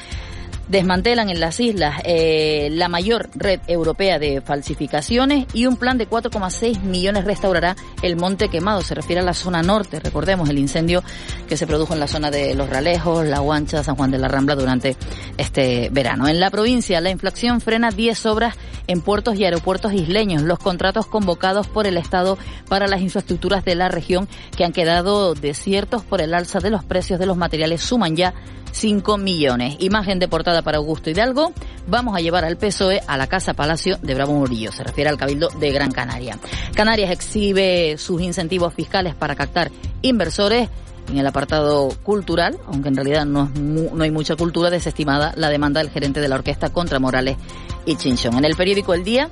desmantelan 0.71 1.29
en 1.29 1.41
las 1.41 1.59
islas 1.59 2.01
eh, 2.05 2.69
la 2.71 2.87
mayor 2.87 3.29
red 3.35 3.59
europea 3.67 4.19
de 4.19 4.39
falsificaciones 4.39 5.45
y 5.53 5.65
un 5.65 5.75
plan 5.75 5.97
de 5.97 6.09
4,6 6.09 6.81
millones 6.83 7.25
restaurará 7.25 7.75
el 8.01 8.15
Monte 8.15 8.47
Quemado. 8.47 8.81
Se 8.81 8.95
refiere 8.95 9.21
a 9.21 9.25
la 9.25 9.33
zona 9.33 9.61
norte. 9.61 9.99
Recordemos 9.99 10.49
el 10.49 10.57
incendio 10.57 11.03
que 11.49 11.57
se 11.57 11.67
produjo 11.67 11.93
en 11.93 11.99
la 11.99 12.07
zona 12.07 12.31
de 12.31 12.55
Los 12.55 12.69
Ralejos, 12.69 13.25
La 13.25 13.39
Guancha, 13.39 13.83
San 13.83 13.97
Juan 13.97 14.11
de 14.11 14.17
la 14.17 14.29
Rambla 14.29 14.55
durante 14.55 14.95
este 15.37 15.89
verano. 15.91 16.29
En 16.29 16.39
la 16.39 16.49
provincia, 16.49 17.01
la 17.01 17.09
inflación 17.09 17.59
frena 17.59 17.91
10 17.91 18.25
obras 18.27 18.55
en 18.87 19.01
puertos 19.01 19.35
y 19.35 19.43
aeropuertos 19.43 19.91
isleños. 19.91 20.41
Los 20.41 20.59
contratos 20.59 21.05
convocados 21.05 21.67
por 21.67 21.85
el 21.85 21.97
Estado 21.97 22.37
para 22.69 22.87
las 22.87 23.01
infraestructuras 23.01 23.65
de 23.65 23.75
la 23.75 23.89
región 23.89 24.29
que 24.55 24.63
han 24.63 24.71
quedado 24.71 25.33
desiertos 25.33 26.03
por 26.03 26.21
el 26.21 26.33
alza 26.33 26.59
de 26.59 26.69
los 26.69 26.85
precios 26.85 27.19
de 27.19 27.25
los 27.25 27.35
materiales 27.35 27.81
suman 27.81 28.15
ya 28.15 28.33
5 28.71 29.17
millones. 29.17 29.77
Imagen 29.79 30.19
de 30.19 30.27
portada 30.27 30.61
para 30.61 30.77
Augusto 30.77 31.09
Hidalgo. 31.09 31.53
Vamos 31.87 32.15
a 32.15 32.19
llevar 32.19 32.45
al 32.45 32.57
PSOE 32.57 33.01
a 33.07 33.17
la 33.17 33.27
Casa 33.27 33.53
Palacio 33.53 33.97
de 34.01 34.13
Bravo 34.15 34.33
Murillo. 34.33 34.71
Se 34.71 34.83
refiere 34.83 35.09
al 35.09 35.17
Cabildo 35.17 35.49
de 35.59 35.71
Gran 35.71 35.91
Canaria. 35.91 36.37
Canarias 36.73 37.11
exhibe 37.11 37.97
sus 37.97 38.21
incentivos 38.21 38.73
fiscales 38.73 39.15
para 39.15 39.35
captar 39.35 39.71
inversores 40.01 40.69
en 41.09 41.17
el 41.17 41.27
apartado 41.27 41.89
cultural, 42.03 42.57
aunque 42.67 42.89
en 42.89 42.95
realidad 42.95 43.25
no, 43.25 43.51
no 43.55 44.03
hay 44.03 44.11
mucha 44.11 44.35
cultura, 44.35 44.69
desestimada 44.69 45.33
la 45.35 45.49
demanda 45.49 45.81
del 45.81 45.89
gerente 45.89 46.21
de 46.21 46.29
la 46.29 46.35
orquesta 46.35 46.69
contra 46.69 46.99
Morales 46.99 47.37
y 47.85 47.95
Chinchón. 47.95 48.37
En 48.37 48.45
el 48.45 48.55
periódico 48.55 48.93
El 48.93 49.03
Día, 49.03 49.29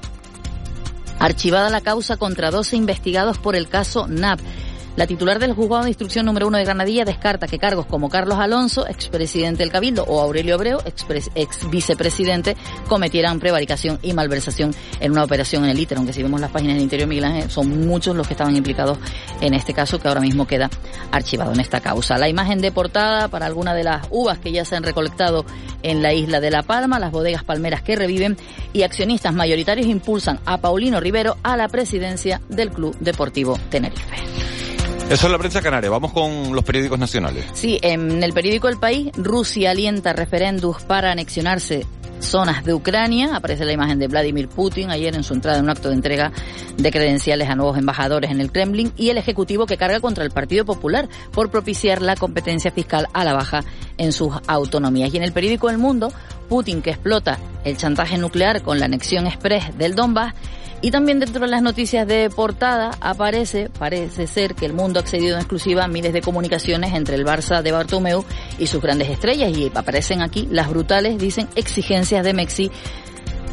archivada 1.19 1.69
la 1.69 1.81
causa 1.81 2.17
contra 2.17 2.51
12 2.51 2.75
investigados 2.75 3.37
por 3.37 3.55
el 3.55 3.67
caso 3.67 4.07
NAP. 4.07 4.39
La 4.99 5.07
titular 5.07 5.39
del 5.39 5.53
juzgado 5.53 5.83
de 5.83 5.91
instrucción 5.91 6.25
número 6.25 6.45
uno 6.45 6.57
de 6.57 6.65
Granadilla 6.65 7.05
descarta 7.05 7.47
que 7.47 7.57
cargos 7.57 7.85
como 7.85 8.09
Carlos 8.09 8.37
Alonso, 8.37 8.85
expresidente 8.85 9.63
del 9.63 9.71
Cabildo, 9.71 10.03
o 10.03 10.19
Aurelio 10.19 10.55
Abreu, 10.55 10.79
ex 10.83 11.69
vicepresidente, 11.69 12.57
cometieran 12.89 13.39
prevaricación 13.39 13.97
y 14.01 14.11
malversación 14.11 14.75
en 14.99 15.13
una 15.13 15.23
operación 15.23 15.63
en 15.63 15.69
el 15.69 15.79
ITER. 15.79 15.99
Aunque 15.99 16.11
si 16.11 16.21
vemos 16.21 16.41
las 16.41 16.51
páginas 16.51 16.73
del 16.73 16.83
interior, 16.83 17.07
Miguel 17.07 17.23
Ángel, 17.23 17.49
son 17.49 17.87
muchos 17.87 18.13
los 18.13 18.27
que 18.27 18.33
estaban 18.33 18.53
implicados 18.57 18.97
en 19.39 19.53
este 19.53 19.73
caso 19.73 19.99
que 19.99 20.09
ahora 20.09 20.19
mismo 20.19 20.45
queda 20.45 20.69
archivado 21.13 21.53
en 21.53 21.61
esta 21.61 21.79
causa. 21.79 22.17
La 22.17 22.27
imagen 22.27 22.59
de 22.59 22.73
portada 22.73 23.29
para 23.29 23.45
alguna 23.45 23.73
de 23.73 23.85
las 23.85 24.05
uvas 24.09 24.39
que 24.39 24.51
ya 24.51 24.65
se 24.65 24.75
han 24.75 24.83
recolectado 24.83 25.45
en 25.81 26.01
la 26.01 26.13
isla 26.13 26.41
de 26.41 26.51
La 26.51 26.63
Palma, 26.63 26.99
las 26.99 27.13
bodegas 27.13 27.45
palmeras 27.45 27.83
que 27.83 27.95
reviven 27.95 28.35
y 28.73 28.81
accionistas 28.81 29.33
mayoritarios 29.33 29.87
impulsan 29.87 30.41
a 30.45 30.57
Paulino 30.57 30.99
Rivero 30.99 31.37
a 31.41 31.55
la 31.55 31.69
presidencia 31.69 32.41
del 32.49 32.69
Club 32.71 32.97
Deportivo 32.99 33.57
Tenerife. 33.69 34.68
Eso 35.09 35.25
es 35.25 35.31
la 35.31 35.39
prensa 35.39 35.59
canaria. 35.59 35.89
Vamos 35.89 36.13
con 36.13 36.53
los 36.53 36.63
periódicos 36.63 36.99
nacionales. 36.99 37.43
Sí, 37.53 37.79
en 37.81 38.21
el 38.21 38.31
periódico 38.31 38.67
El 38.67 38.77
País, 38.77 39.11
Rusia 39.17 39.71
alienta 39.71 40.13
referendos 40.13 40.83
para 40.83 41.11
anexionarse 41.11 41.87
zonas 42.19 42.63
de 42.63 42.75
Ucrania. 42.75 43.35
Aparece 43.35 43.65
la 43.65 43.71
imagen 43.71 43.97
de 43.97 44.07
Vladimir 44.07 44.47
Putin 44.49 44.91
ayer 44.91 45.15
en 45.15 45.23
su 45.23 45.33
entrada 45.33 45.57
en 45.57 45.63
un 45.63 45.71
acto 45.71 45.89
de 45.89 45.95
entrega 45.95 46.31
de 46.77 46.91
credenciales 46.91 47.49
a 47.49 47.55
nuevos 47.55 47.75
embajadores 47.79 48.29
en 48.29 48.39
el 48.39 48.51
Kremlin 48.51 48.93
y 48.97 49.09
el 49.09 49.17
Ejecutivo 49.17 49.65
que 49.65 49.77
carga 49.77 49.99
contra 49.99 50.23
el 50.23 50.29
Partido 50.29 50.63
Popular 50.63 51.09
por 51.31 51.49
propiciar 51.49 52.03
la 52.03 52.15
competencia 52.15 52.69
fiscal 52.69 53.07
a 53.11 53.23
la 53.23 53.33
baja 53.33 53.63
en 53.97 54.13
sus 54.13 54.35
autonomías. 54.45 55.11
Y 55.11 55.17
en 55.17 55.23
el 55.23 55.33
periódico 55.33 55.71
El 55.71 55.79
Mundo, 55.79 56.13
Putin 56.47 56.83
que 56.83 56.91
explota 56.91 57.39
el 57.63 57.77
chantaje 57.77 58.19
nuclear 58.19 58.61
con 58.61 58.77
la 58.77 58.85
anexión 58.85 59.25
express 59.25 59.75
del 59.75 59.95
Donbass 59.95 60.35
y 60.81 60.91
también 60.91 61.19
dentro 61.19 61.41
de 61.41 61.47
las 61.47 61.61
noticias 61.61 62.07
de 62.07 62.29
portada 62.29 62.91
aparece, 63.01 63.69
parece 63.77 64.27
ser 64.27 64.55
que 64.55 64.65
el 64.65 64.73
mundo 64.73 64.99
ha 64.99 65.03
accedido 65.03 65.35
en 65.35 65.41
exclusiva 65.41 65.83
a 65.83 65.87
miles 65.87 66.13
de 66.13 66.21
comunicaciones 66.21 66.93
entre 66.93 67.15
el 67.15 67.25
Barça 67.25 67.61
de 67.61 67.71
Bartomeu 67.71 68.23
y 68.57 68.67
sus 68.67 68.81
grandes 68.81 69.09
estrellas. 69.09 69.55
Y 69.55 69.71
aparecen 69.73 70.21
aquí 70.21 70.47
las 70.49 70.69
brutales, 70.69 71.17
dicen, 71.17 71.49
exigencias 71.55 72.23
de 72.23 72.33
Mexi 72.33 72.71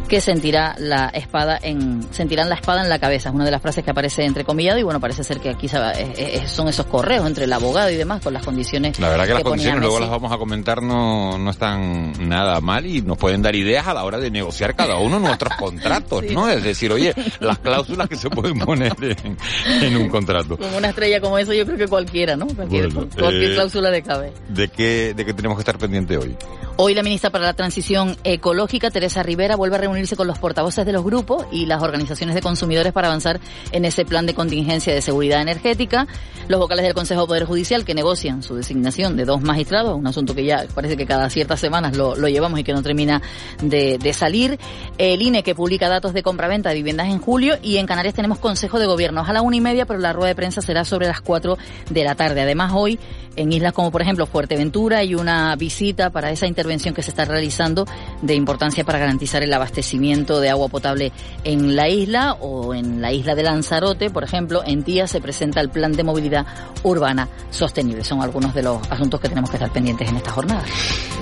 que 0.07 0.21
sentirá 0.21 0.75
la 0.79 1.09
espada 1.09 1.59
en 1.63 2.03
sentirán 2.13 2.49
la 2.49 2.55
espada 2.55 2.83
en 2.83 2.89
la 2.89 2.99
cabeza. 2.99 3.29
Es 3.29 3.35
una 3.35 3.45
de 3.45 3.51
las 3.51 3.63
frases 3.63 3.85
que 3.85 3.91
aparece 3.91 4.25
entrecomillado 4.25 4.79
y 4.79 4.83
bueno, 4.83 5.01
parece 5.01 5.25
ser 5.25 5.41
que 5.41 5.51
aquí 5.51 5.69
son 5.69 6.69
esos 6.69 6.87
correos 6.87 7.27
entre 7.27 7.45
el 7.45 7.53
abogado 7.53 7.91
y 7.91 7.97
demás 7.97 8.23
con 8.23 8.33
las 8.33 8.45
condiciones. 8.45 8.99
La 8.99 9.09
verdad 9.09 9.27
que, 9.27 9.35
las 9.35 9.43
condiciones 9.43 9.81
luego 9.81 10.01
las 10.01 10.11
vamos 10.11 10.33
a 10.33 10.39
comentar 10.39 10.83
no, 10.83 11.39
no 11.39 11.51
están 11.51 12.29
nada 12.29 12.61
mal 12.61 12.87
y 12.87 13.03
nos 13.03 13.19
pueden 13.19 13.43
dar 13.43 13.55
ideas 13.57 13.87
a 13.87 13.95
la 13.95 14.05
hora 14.05 14.19
de 14.19 14.31
negociar 14.31 14.75
cada 14.77 14.97
uno 14.99 15.19
nuestros 15.19 15.55
contratos, 15.59 16.25
¿no? 16.31 16.49
Es 16.49 16.63
decir, 16.63 16.93
oye, 16.93 17.15
las 17.41 17.59
cláusulas 17.59 18.09
que 18.09 18.17
se 18.17 18.31
pueden 18.31 18.59
poner 18.59 18.95
en, 19.01 19.97
un 19.97 20.09
contrato. 20.09 20.57
Como 20.57 20.77
una 20.77 20.89
estrella 20.89 21.21
como 21.21 21.39
eso 21.39 21.53
yo 21.53 21.65
creo 21.65 21.79
que 21.79 21.89
cualquiera, 21.89 22.37
¿no? 22.37 22.47
Cualquier, 22.47 22.93
cualquier 22.93 23.53
eh, 23.53 23.55
cláusula 23.55 23.91
de 23.91 24.03
cabe. 24.03 24.33
¿De 24.49 24.69
qué, 24.69 25.15
¿De 25.15 25.25
qué 25.25 25.35
tenemos 25.35 25.57
que 25.57 25.63
estar 25.63 25.79
pendiente 25.79 26.17
hoy? 26.17 26.37
Hoy 26.79 26.93
la 26.93 27.03
ministra 27.03 27.31
para 27.31 27.47
la 27.47 27.55
Transición 27.55 28.19
Ecológica, 28.23 28.91
Teresa 28.91 29.23
Rivera, 29.23 29.57
vuelve 29.57 29.77
a 29.77 29.79
reunirse 29.79 30.15
con 30.15 30.27
los 30.27 30.39
portavoces 30.39 30.85
de 30.85 30.93
los 30.93 31.03
grupos 31.03 31.47
y 31.51 31.65
las 31.65 31.83
organizaciones 31.83 32.35
de 32.35 32.43
consumidores 32.43 32.93
para 32.93 33.09
avanzar 33.09 33.41
en 33.73 33.87
ese 33.87 34.05
plan 34.05 34.27
de 34.27 34.35
contingencia 34.35 34.93
de 34.93 35.01
seguridad 35.01 35.41
energética. 35.41 36.07
Los 36.49 36.61
vocales 36.61 36.85
del 36.85 36.93
Consejo 36.93 37.23
de 37.23 37.27
Poder 37.29 37.45
Judicial 37.47 37.87
que 37.87 37.95
negocian 37.95 38.43
su 38.43 38.57
designación 38.57 39.17
de 39.17 39.25
dos 39.25 39.41
magistrados, 39.41 39.97
un 39.97 40.07
asunto 40.07 40.35
que 40.35 40.45
ya 40.45 40.67
parece 40.75 40.99
que 40.99 41.07
cada 41.07 41.31
ciertas 41.31 41.61
semanas 41.61 41.97
lo, 41.97 42.15
llevamos 42.29 42.61
y 42.61 42.65
que 42.65 42.75
no 42.75 42.83
termina 42.83 43.23
de, 43.63 43.97
de, 43.97 44.13
salir. 44.13 44.59
El 44.99 45.23
INE 45.23 45.43
que 45.43 45.55
publica 45.55 45.89
datos 45.89 46.13
de 46.13 46.23
compraventa 46.23 46.69
de 46.69 46.75
viviendas 46.75 47.09
en 47.09 47.21
julio 47.21 47.57
y 47.63 47.79
en 47.79 47.87
Canarias 47.87 48.13
tenemos 48.13 48.39
Consejo 48.39 48.79
de 48.79 48.85
Gobierno. 48.85 49.25
a 49.27 49.33
la 49.33 49.41
una 49.41 49.57
y 49.57 49.63
media, 49.63 49.87
pero 49.87 49.99
la 49.99 50.13
rueda 50.13 50.29
de 50.29 50.35
prensa 50.35 50.61
será 50.61 50.85
sobre 50.85 51.07
las 51.07 51.23
cuatro 51.23 51.57
de 51.89 52.05
la 52.05 52.15
tarde. 52.17 52.43
Además, 52.43 52.73
hoy 52.75 52.99
en 53.35 53.53
islas 53.53 53.73
como 53.73 53.91
por 53.91 54.01
ejemplo 54.01 54.25
Fuerteventura 54.27 54.99
hay 54.99 55.15
una 55.15 55.55
visita 55.57 56.09
para 56.11 56.31
esa 56.31 56.47
intervención 56.47 56.66
que 56.67 57.03
se 57.03 57.11
está 57.11 57.25
realizando 57.25 57.87
de 58.23 58.35
importancia 58.35 58.85
para 58.85 58.99
garantizar 58.99 59.43
el 59.43 59.53
abastecimiento 59.53 60.41
de 60.41 60.51
agua 60.51 60.69
potable 60.69 61.13
en 61.45 61.77
la 61.77 61.89
isla 61.89 62.35
o 62.35 62.75
en 62.75 63.01
la 63.01 63.13
isla 63.13 63.35
de 63.35 63.43
Lanzarote, 63.43 64.11
por 64.11 64.25
ejemplo, 64.25 64.63
en 64.67 64.83
Tía 64.83 65.07
se 65.07 65.21
presenta 65.21 65.61
el 65.61 65.71
plan 65.71 65.93
de 65.93 66.03
movilidad 66.03 66.47
urbana 66.83 67.29
sostenible. 67.51 68.05
Son 68.05 68.21
algunos 68.21 68.55
de 68.55 68.63
los 68.63 68.91
asuntos 68.91 69.21
que 69.21 69.29
tenemos 69.29 69.51
que 69.51 69.57
estar 69.57 69.71
pendientes 69.71 70.09
en 70.09 70.17
esta 70.17 70.33
jornada. 70.33 70.65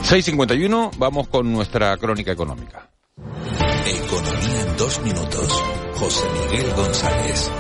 6.51, 0.02 0.92
vamos 0.96 1.28
con 1.28 1.52
nuestra 1.52 1.96
crónica 1.98 2.32
económica. 2.32 2.88
Economía 3.86 4.60
en 4.62 4.76
dos 4.76 5.00
minutos. 5.02 5.62
José 5.94 6.26
Miguel 6.50 6.72
González. 6.74 7.50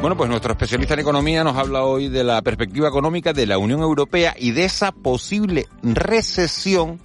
Bueno, 0.00 0.16
pues 0.16 0.30
nuestro 0.30 0.52
especialista 0.52 0.94
en 0.94 1.00
economía 1.00 1.44
nos 1.44 1.58
habla 1.58 1.84
hoy 1.84 2.08
de 2.08 2.24
la 2.24 2.40
perspectiva 2.40 2.88
económica 2.88 3.34
de 3.34 3.44
la 3.44 3.58
Unión 3.58 3.80
Europea 3.80 4.34
y 4.38 4.52
de 4.52 4.64
esa 4.64 4.92
posible 4.92 5.66
recesión 5.82 6.98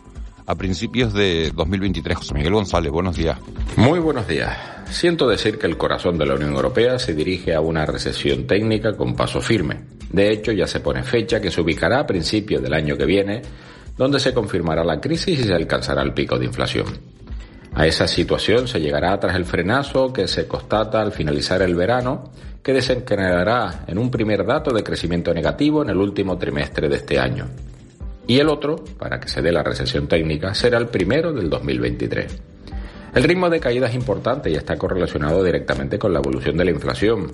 a 0.46 0.56
principios 0.56 1.14
de 1.14 1.52
2023. 1.54 2.18
José 2.18 2.34
Miguel 2.34 2.54
González, 2.54 2.94
buenos 2.94 3.18
días. 3.18 3.38
Muy 3.76 4.00
buenos 4.00 4.26
días. 4.30 4.58
Siento 4.90 5.28
decir 5.28 5.60
que 5.60 5.68
el 5.68 5.76
corazón 5.76 6.18
de 6.18 6.26
la 6.26 6.36
Unión 6.36 6.54
Europea 6.54 6.98
se 6.98 7.14
dirige 7.14 7.54
a 7.54 7.60
una 7.60 7.86
recesión 7.86 8.48
técnica 8.48 8.96
con 8.96 9.14
paso 9.14 9.42
firme. 9.42 9.82
De 10.10 10.32
hecho, 10.32 10.54
ya 10.54 10.66
se 10.66 10.80
pone 10.80 11.04
fecha 11.04 11.42
que 11.42 11.52
se 11.52 11.60
ubicará 11.60 12.00
a 12.00 12.08
principios 12.08 12.64
del 12.64 12.74
año 12.74 12.96
que 12.96 13.06
viene, 13.06 13.42
donde 13.98 14.22
se 14.22 14.34
confirmará 14.34 14.86
la 14.86 15.02
crisis 15.02 15.38
y 15.38 15.44
se 15.44 15.54
alcanzará 15.54 16.02
el 16.02 16.14
pico 16.14 16.40
de 16.40 16.46
inflación. 16.46 16.86
A 17.74 17.86
esa 17.86 18.08
situación 18.08 18.70
se 18.70 18.80
llegará 18.80 19.20
tras 19.20 19.36
el 19.36 19.44
frenazo 19.44 20.14
que 20.14 20.30
se 20.30 20.48
constata 20.48 21.02
al 21.02 21.12
finalizar 21.12 21.62
el 21.62 21.76
verano 21.76 22.32
que 22.66 22.74
desencadenará 22.74 23.84
en 23.86 24.00
un 24.00 24.10
primer 24.10 24.44
dato 24.44 24.74
de 24.74 24.82
crecimiento 24.82 25.32
negativo 25.32 25.84
en 25.84 25.92
el 25.92 25.98
último 25.98 26.36
trimestre 26.36 26.90
de 26.90 26.96
este 26.96 27.20
año. 27.20 27.46
Y 28.26 28.40
el 28.40 28.50
otro, 28.50 28.84
para 28.98 29.20
que 29.20 29.28
se 29.28 29.44
dé 29.44 29.52
la 29.52 29.62
recesión 29.62 30.08
técnica, 30.08 30.56
será 30.56 30.80
el 30.80 30.88
primero 30.88 31.32
del 31.32 31.48
2023. 31.48 32.42
El 33.14 33.24
ritmo 33.24 33.52
de 33.52 33.60
caída 33.60 33.86
es 33.86 33.94
importante 33.94 34.50
y 34.50 34.56
está 34.56 34.78
correlacionado 34.78 35.44
directamente 35.44 36.00
con 36.00 36.12
la 36.12 36.18
evolución 36.18 36.58
de 36.58 36.66
la 36.66 36.72
inflación, 36.72 37.34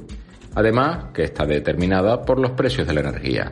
además 0.54 1.14
que 1.14 1.24
está 1.24 1.46
determinada 1.46 2.26
por 2.26 2.38
los 2.38 2.52
precios 2.52 2.86
de 2.86 2.94
la 2.94 3.00
energía. 3.00 3.50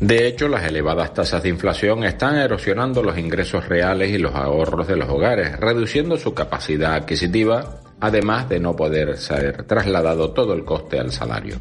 De 0.00 0.26
hecho, 0.26 0.48
las 0.48 0.64
elevadas 0.64 1.14
tasas 1.14 1.44
de 1.44 1.50
inflación 1.50 2.02
están 2.02 2.38
erosionando 2.38 3.04
los 3.04 3.16
ingresos 3.16 3.68
reales 3.68 4.10
y 4.10 4.18
los 4.18 4.34
ahorros 4.34 4.88
de 4.88 4.96
los 4.96 5.08
hogares, 5.08 5.60
reduciendo 5.60 6.16
su 6.16 6.34
capacidad 6.34 6.94
adquisitiva 6.94 7.82
además 8.00 8.48
de 8.48 8.60
no 8.60 8.74
poder 8.74 9.16
ser 9.16 9.64
trasladado 9.64 10.32
todo 10.32 10.54
el 10.54 10.64
coste 10.64 10.98
al 10.98 11.12
salario. 11.12 11.56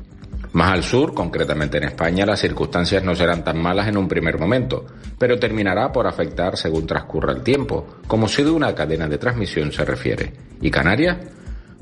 Más 0.54 0.71
al 0.71 0.84
sur, 0.84 1.13
concretamente 1.13 1.78
en 1.78 1.84
España, 1.84 2.25
las 2.25 2.39
circunstancias 2.39 3.04
no 3.04 3.13
serán 3.13 3.43
tan 3.43 3.62
malas 3.62 3.88
en 3.88 3.97
un 3.97 4.08
primer 4.08 4.39
momento, 4.39 4.86
pero 5.19 5.38
terminará 5.38 5.91
por 5.91 6.08
afectar 6.08 6.58
según 6.58 6.88
transcurra 6.88 7.34
el 7.34 7.43
tiempo, 7.43 7.86
como 8.08 8.28
si 8.28 8.41
de 8.41 8.49
una 8.49 8.73
cadena 8.73 9.08
de 9.08 9.19
transmisión 9.19 9.71
se 9.71 9.86
refiere. 9.86 10.34
¿Y 10.60 10.71
Canarias? 10.71 11.17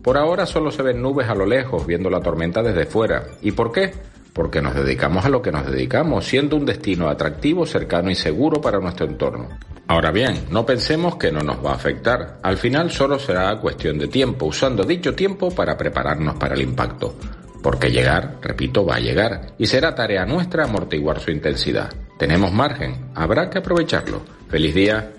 Por 0.04 0.18
ahora 0.18 0.46
solo 0.46 0.70
se 0.70 0.84
ven 0.84 1.02
nubes 1.02 1.30
a 1.30 1.36
lo 1.36 1.46
lejos, 1.46 1.86
viendo 1.86 2.10
la 2.10 2.20
tormenta 2.20 2.62
desde 2.62 2.86
fuera. 2.86 3.24
¿Y 3.42 3.52
por 3.52 3.72
qué? 3.72 3.94
Porque 4.34 4.62
nos 4.62 4.76
dedicamos 4.76 5.26
a 5.26 5.30
lo 5.30 5.42
que 5.42 5.52
nos 5.52 5.66
dedicamos, 5.66 6.26
siendo 6.26 6.58
un 6.58 6.66
destino 6.66 7.08
atractivo, 7.08 7.66
cercano 7.66 8.12
y 8.12 8.16
seguro 8.16 8.60
para 8.60 8.80
nuestro 8.80 9.06
entorno. 9.06 9.48
Ahora 9.90 10.12
bien, 10.12 10.48
no 10.52 10.66
pensemos 10.66 11.16
que 11.16 11.32
no 11.32 11.40
nos 11.40 11.66
va 11.66 11.72
a 11.72 11.76
afectar. 11.76 12.40
Al 12.44 12.58
final 12.58 12.92
solo 12.92 13.18
será 13.18 13.58
cuestión 13.58 13.98
de 13.98 14.10
tiempo, 14.10 14.48
usando 14.48 14.84
dicho 14.84 15.16
tiempo 15.16 15.50
para 15.50 15.78
prepararnos 15.78 16.36
para 16.36 16.56
el 16.56 16.62
impacto. 16.62 17.16
Porque 17.64 17.90
llegar, 17.90 18.38
repito, 18.42 18.86
va 18.86 18.96
a 18.96 19.00
llegar, 19.00 19.54
y 19.58 19.66
será 19.66 19.96
tarea 19.96 20.26
nuestra 20.26 20.66
amortiguar 20.66 21.20
su 21.22 21.32
intensidad. 21.32 21.90
Tenemos 22.20 22.52
margen, 22.52 23.12
habrá 23.16 23.50
que 23.50 23.60
aprovecharlo. 23.60 24.24
Feliz 24.50 24.76
día. 24.76 25.14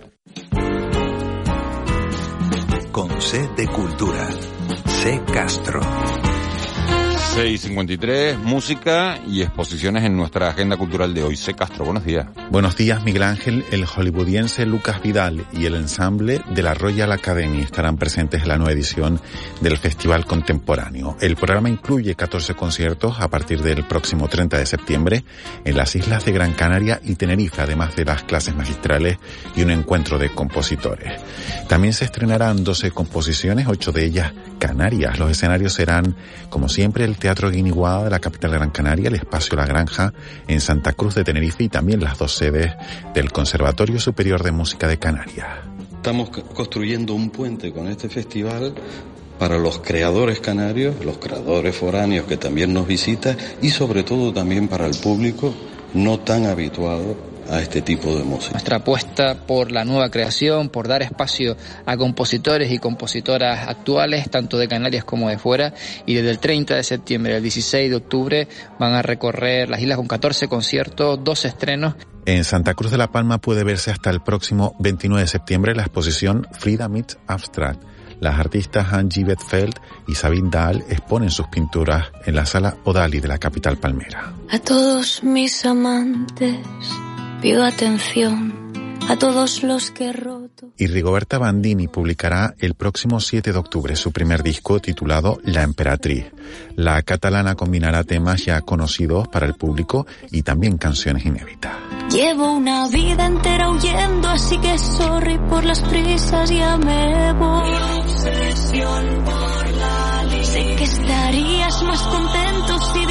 Con 2.93 3.21
C 3.21 3.49
de 3.57 3.67
Cultura, 3.69 4.29
C 4.87 5.23
Castro. 5.33 5.81
6.53, 7.39 8.37
música 8.37 9.21
y 9.25 9.43
exposiciones 9.43 10.03
en 10.03 10.17
nuestra 10.17 10.49
agenda 10.49 10.77
cultural 10.77 11.15
de 11.15 11.23
hoy. 11.23 11.37
C. 11.37 11.55
Castro, 11.55 11.85
buenos 11.85 12.05
días. 12.05 12.27
Buenos 12.51 12.77
días, 12.77 13.05
Miguel 13.05 13.23
Ángel. 13.23 13.65
El 13.71 13.85
hollywoodiense 13.85 14.67
Lucas 14.67 15.01
Vidal 15.01 15.47
y 15.53 15.67
el 15.67 15.77
ensamble 15.77 16.43
de 16.51 16.63
la 16.65 16.75
Royal 16.75 17.13
Academy 17.13 17.61
estarán 17.61 17.97
presentes 17.97 18.43
en 18.43 18.49
la 18.49 18.57
nueva 18.57 18.73
edición 18.73 19.21
del 19.61 19.79
Festival 19.79 20.27
Contemporáneo. 20.27 21.17
El 21.21 21.37
programa 21.37 21.69
incluye 21.69 22.17
14 22.17 22.55
conciertos 22.55 23.21
a 23.21 23.29
partir 23.29 23.63
del 23.63 23.85
próximo 23.85 24.27
30 24.27 24.59
de 24.59 24.67
septiembre 24.67 25.25
en 25.65 25.77
las 25.77 25.95
islas 25.95 26.25
de 26.25 26.33
Gran 26.33 26.55
Canaria 26.55 27.01
y 27.05 27.15
Tenerife, 27.15 27.63
además 27.63 27.95
de 27.95 28.05
las 28.05 28.25
clases 28.25 28.57
magistrales 28.57 29.17
y 29.55 29.63
un 29.63 29.71
encuentro 29.71 30.19
de 30.19 30.31
compositores. 30.31 31.21
También 31.69 31.93
se 31.93 32.05
estrenarán 32.05 32.65
12 32.65 32.91
composiciones, 32.91 33.69
8 33.69 33.93
de 33.93 34.05
ellas 34.05 34.33
canarias. 34.59 35.21
Los 35.21 35.31
escenarios 35.31 35.73
serán, 35.75 36.17
como 36.51 36.69
siempre, 36.69 37.05
el 37.05 37.17
Teatro 37.17 37.28
Guiniguada 37.35 38.05
de 38.05 38.11
la 38.11 38.21
capital 38.21 38.53
Gran 38.53 38.71
Canaria, 38.71 39.09
el 39.09 39.15
Espacio 39.15 39.57
La 39.57 39.67
Granja 39.67 40.13
en 40.47 40.61
Santa 40.61 40.93
Cruz 40.93 41.15
de 41.15 41.25
Tenerife 41.25 41.65
y 41.65 41.69
también 41.69 42.01
las 42.01 42.19
dos 42.19 42.33
sedes 42.33 42.73
del 43.15 43.31
Conservatorio 43.31 44.01
Superior 44.01 44.43
de 44.43 44.51
Música 44.51 44.89
de 44.89 44.99
Canarias. 44.99 45.47
Estamos 45.93 46.31
construyendo 46.31 47.13
un 47.13 47.31
puente 47.31 47.71
con 47.73 47.87
este 47.89 48.09
festival 48.09 48.75
para 49.39 49.59
los 49.59 49.79
creadores 49.81 50.41
canarios, 50.41 51.05
los 51.05 51.19
creadores 51.19 51.77
foráneos 51.77 52.27
que 52.27 52.39
también 52.39 52.73
nos 52.73 52.87
visitan 52.87 53.37
y 53.61 53.71
sobre 53.71 54.05
todo 54.05 54.33
también 54.33 54.67
para 54.69 54.87
el 54.87 54.97
público 54.97 55.55
no 55.93 56.21
tan 56.21 56.47
habituado 56.47 57.15
a 57.51 57.61
este 57.61 57.83
tipo 57.83 58.15
de 58.15 58.25
música. 58.25 58.53
Nuestra 58.53 58.77
apuesta 58.77 59.35
por 59.47 59.73
la 59.73 59.85
nueva 59.85 60.11
creación, 60.11 60.69
por 60.69 60.89
dar 60.89 61.03
espacio 61.03 61.57
a 61.87 61.97
compositores 61.97 62.73
y 62.73 62.79
compositoras 62.79 63.69
actuales, 63.69 64.31
tanto 64.31 64.59
de 64.59 64.69
Canarias 64.69 65.05
como 65.05 65.29
de 65.29 65.39
fuera, 65.39 65.75
y 66.07 66.15
desde 66.15 66.31
el 66.31 66.39
30 66.39 66.77
de 66.77 66.83
septiembre 66.83 67.37
al 67.37 67.43
16 67.43 67.91
de 67.91 67.97
octubre 67.97 68.49
van 68.79 68.95
a 68.95 69.03
recorrer 69.03 69.69
las 69.69 69.81
islas 69.81 69.99
con 69.99 70.07
14 70.07 70.49
conciertos, 70.49 71.23
dos 71.23 71.45
estrenos. 71.45 71.95
En 72.27 72.45
Santa 72.45 72.75
Cruz 72.75 72.91
de 72.91 72.99
la 72.99 73.11
Palma 73.11 73.39
puede 73.39 73.65
verse 73.65 73.91
hasta 73.91 74.11
el 74.11 74.21
próximo 74.21 74.75
29 74.81 75.23
de 75.23 75.29
septiembre 75.29 75.75
la 75.75 75.83
exposición 75.83 76.47
Frida 76.53 76.89
Meets 76.89 77.19
Abstract 77.27 77.83
las 78.21 78.39
artistas 78.39 78.93
Angie 78.93 79.25
Betfeld 79.25 79.75
y 80.07 80.15
Sabine 80.15 80.51
Dahl 80.51 80.85
exponen 80.89 81.31
sus 81.31 81.47
pinturas 81.49 82.07
en 82.27 82.35
la 82.35 82.47
sala 82.47 82.77
Odali 82.85 83.21
de 83.21 83.29
la 83.29 83.39
capital 83.39 83.79
palmera. 83.79 84.33
A 84.51 84.59
todos 84.59 85.23
mis 85.23 85.65
amantes 85.65 86.59
Pido 87.41 87.65
atención 87.65 88.53
a 89.09 89.17
todos 89.17 89.63
los 89.63 89.93
que 89.93 90.07
he 90.07 90.13
roto. 90.13 90.73
Y 90.77 90.89
Rigoberta 90.89 91.39
Bandini 91.39 91.87
publicará 91.87 92.55
el 92.59 92.75
próximo 92.75 93.21
7 93.21 93.53
de 93.53 93.59
octubre 93.59 93.95
su 93.95 94.11
primer 94.11 94.43
disco 94.43 94.81
titulado 94.81 95.39
La 95.45 95.63
Emperatriz. 95.63 96.27
La 96.75 97.01
catalana 97.03 97.55
combinará 97.55 98.03
temas 98.03 98.45
ya 98.45 98.61
conocidos 98.63 99.29
para 99.29 99.47
el 99.47 99.55
público 99.55 100.05
y 100.33 100.43
también 100.43 100.79
canciones 100.79 101.25
inéditas. 101.25 101.73
Llevo 102.11 102.53
una 102.53 102.89
vida 102.89 103.27
entera 103.27 103.71
huyendo, 103.71 104.29
así 104.29 104.59
que 104.59 104.77
sorry 104.77 105.39
por 105.49 105.65
las 105.65 105.81
prisas, 105.81 106.51
ya 106.51 106.77
me 106.77 107.33
voy. 107.35 107.73
obsesión 108.01 109.25
por 109.25 109.71
la 109.77 110.09
Sé 110.43 110.77
que 110.77 110.85
estarías 110.85 111.83
más 111.83 112.03
contento 112.03 112.79
si 112.93 113.07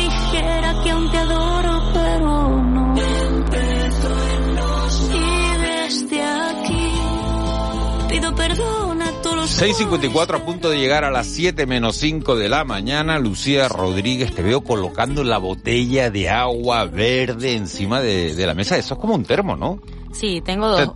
perdona 8.21 9.12
todos 9.21 9.36
los 9.36 9.62
6.54 9.62 10.36
a 10.36 10.45
punto 10.45 10.69
de 10.69 10.77
llegar 10.80 11.03
a 11.03 11.12
las 11.12 11.27
7 11.27 11.65
menos 11.65 11.95
5 11.97 12.36
de 12.36 12.49
la 12.49 12.63
mañana. 12.63 13.19
Lucía 13.19 13.67
Rodríguez, 13.67 14.34
te 14.34 14.41
veo 14.41 14.62
colocando 14.62 15.23
la 15.23 15.38
botella 15.38 16.10
de 16.10 16.30
agua 16.30 16.86
verde 16.86 17.53
encima 17.56 18.01
de, 18.01 18.36
de 18.36 18.47
la 18.47 18.53
mesa. 18.53 18.77
Eso 18.77 18.95
es 18.95 18.99
como 18.99 19.15
un 19.15 19.23
termo, 19.23 19.56
¿no? 19.56 19.80
Sí, 20.13 20.41
tengo 20.43 20.67
dos. 20.67 20.91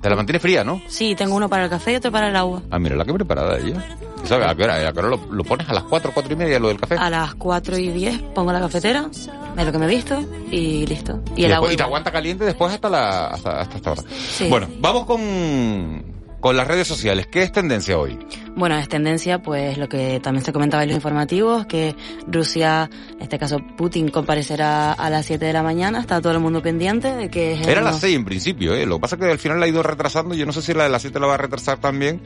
Te 0.00 0.08
la 0.08 0.16
mantiene 0.16 0.38
fría, 0.38 0.64
¿no? 0.64 0.80
Sí, 0.88 1.14
tengo 1.14 1.34
uno 1.34 1.48
para 1.48 1.64
el 1.64 1.70
café 1.70 1.92
y 1.92 1.96
otro 1.96 2.10
para 2.10 2.28
el 2.28 2.36
agua. 2.36 2.62
Ah, 2.70 2.78
mira, 2.78 2.96
la 2.96 3.04
que 3.04 3.12
preparada 3.12 3.58
ella. 3.58 3.84
¿Sabes 4.24 4.46
a 4.48 4.54
qué 4.54 4.64
hora, 4.64 4.88
a 4.88 4.92
qué 4.92 4.98
hora 4.98 5.08
lo, 5.08 5.20
lo 5.30 5.44
pones? 5.44 5.68
¿A 5.68 5.74
las 5.74 5.84
4, 5.84 6.10
4 6.14 6.32
y 6.32 6.36
media 6.36 6.58
lo 6.58 6.68
del 6.68 6.78
café? 6.80 6.94
A 6.96 7.10
las 7.10 7.34
4 7.34 7.76
y 7.78 7.88
10 7.90 8.18
pongo 8.34 8.52
la 8.52 8.60
cafetera, 8.60 9.08
es 9.10 9.64
lo 9.66 9.72
que 9.72 9.78
me 9.78 9.86
he 9.86 9.88
visto 9.88 10.18
y 10.50 10.86
listo. 10.86 11.20
Y, 11.36 11.42
Y, 11.42 11.44
el 11.44 11.50
después- 11.50 11.52
agua 11.56 11.72
y 11.72 11.76
te 11.76 11.82
aguanta 11.82 12.10
caliente 12.12 12.44
después 12.44 12.72
hasta 12.72 12.88
la 12.88 13.26
hasta, 13.28 13.60
hasta 13.60 13.76
esta 13.76 13.92
hora. 13.92 14.02
Sí. 14.30 14.46
Bueno, 14.48 14.68
vamos 14.80 15.04
con, 15.06 16.04
con 16.40 16.56
las 16.56 16.66
redes 16.66 16.88
sociales. 16.88 17.26
¿Qué 17.26 17.42
es 17.42 17.52
tendencia 17.52 17.98
hoy? 17.98 18.18
Bueno, 18.56 18.76
es 18.76 18.88
tendencia, 18.88 19.40
pues 19.42 19.78
lo 19.78 19.88
que 19.88 20.20
también 20.20 20.44
se 20.44 20.52
comentaba 20.52 20.82
en 20.82 20.88
los 20.88 20.96
informativos, 20.96 21.66
que 21.66 21.94
Rusia, 22.26 22.88
en 23.14 23.22
este 23.22 23.38
caso 23.38 23.58
Putin, 23.76 24.08
comparecerá 24.08 24.92
a 24.92 25.10
las 25.10 25.26
7 25.26 25.44
de 25.44 25.52
la 25.52 25.62
mañana, 25.62 26.00
está 26.00 26.20
todo 26.20 26.32
el 26.32 26.40
mundo 26.40 26.62
pendiente 26.62 27.14
de 27.14 27.28
que 27.30 27.52
es 27.52 27.66
Era 27.66 27.80
a 27.80 27.84
las 27.84 27.94
no- 27.94 28.00
6 28.00 28.16
en 28.16 28.24
principio, 28.24 28.74
¿eh? 28.74 28.86
Lo 28.86 28.96
que 28.96 29.00
pasa 29.02 29.16
es 29.16 29.20
que 29.22 29.30
al 29.30 29.38
final 29.38 29.60
la 29.60 29.66
ha 29.66 29.68
ido 29.68 29.82
retrasando. 29.82 30.34
Yo 30.34 30.46
no 30.46 30.52
sé 30.52 30.62
si 30.62 30.72
la 30.74 30.84
de 30.84 30.90
las 30.90 31.02
7 31.02 31.20
la 31.20 31.26
va 31.26 31.34
a 31.34 31.38
retrasar 31.38 31.78
también. 31.78 32.20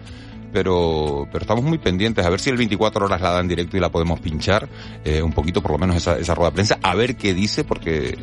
Pero, 0.52 1.26
pero 1.32 1.42
estamos 1.42 1.64
muy 1.64 1.78
pendientes 1.78 2.24
a 2.24 2.30
ver 2.30 2.38
si 2.38 2.48
el 2.48 2.56
24 2.56 3.06
horas 3.06 3.20
la 3.20 3.32
dan 3.32 3.48
directo 3.48 3.76
y 3.76 3.80
la 3.80 3.90
podemos 3.90 4.20
pinchar 4.20 4.68
eh, 5.04 5.20
un 5.20 5.32
poquito, 5.32 5.60
por 5.60 5.72
lo 5.72 5.78
menos 5.78 5.96
esa, 5.96 6.16
esa 6.16 6.32
rueda 6.36 6.50
de 6.50 6.54
prensa, 6.54 6.78
a 6.80 6.94
ver 6.94 7.16
qué 7.16 7.34
dice, 7.34 7.64
porque 7.64 8.16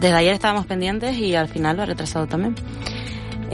Desde 0.00 0.16
ayer 0.16 0.32
estábamos 0.32 0.64
pendientes 0.64 1.14
y 1.18 1.34
al 1.34 1.48
final 1.48 1.76
lo 1.76 1.82
ha 1.82 1.86
retrasado 1.86 2.26
también. 2.26 2.54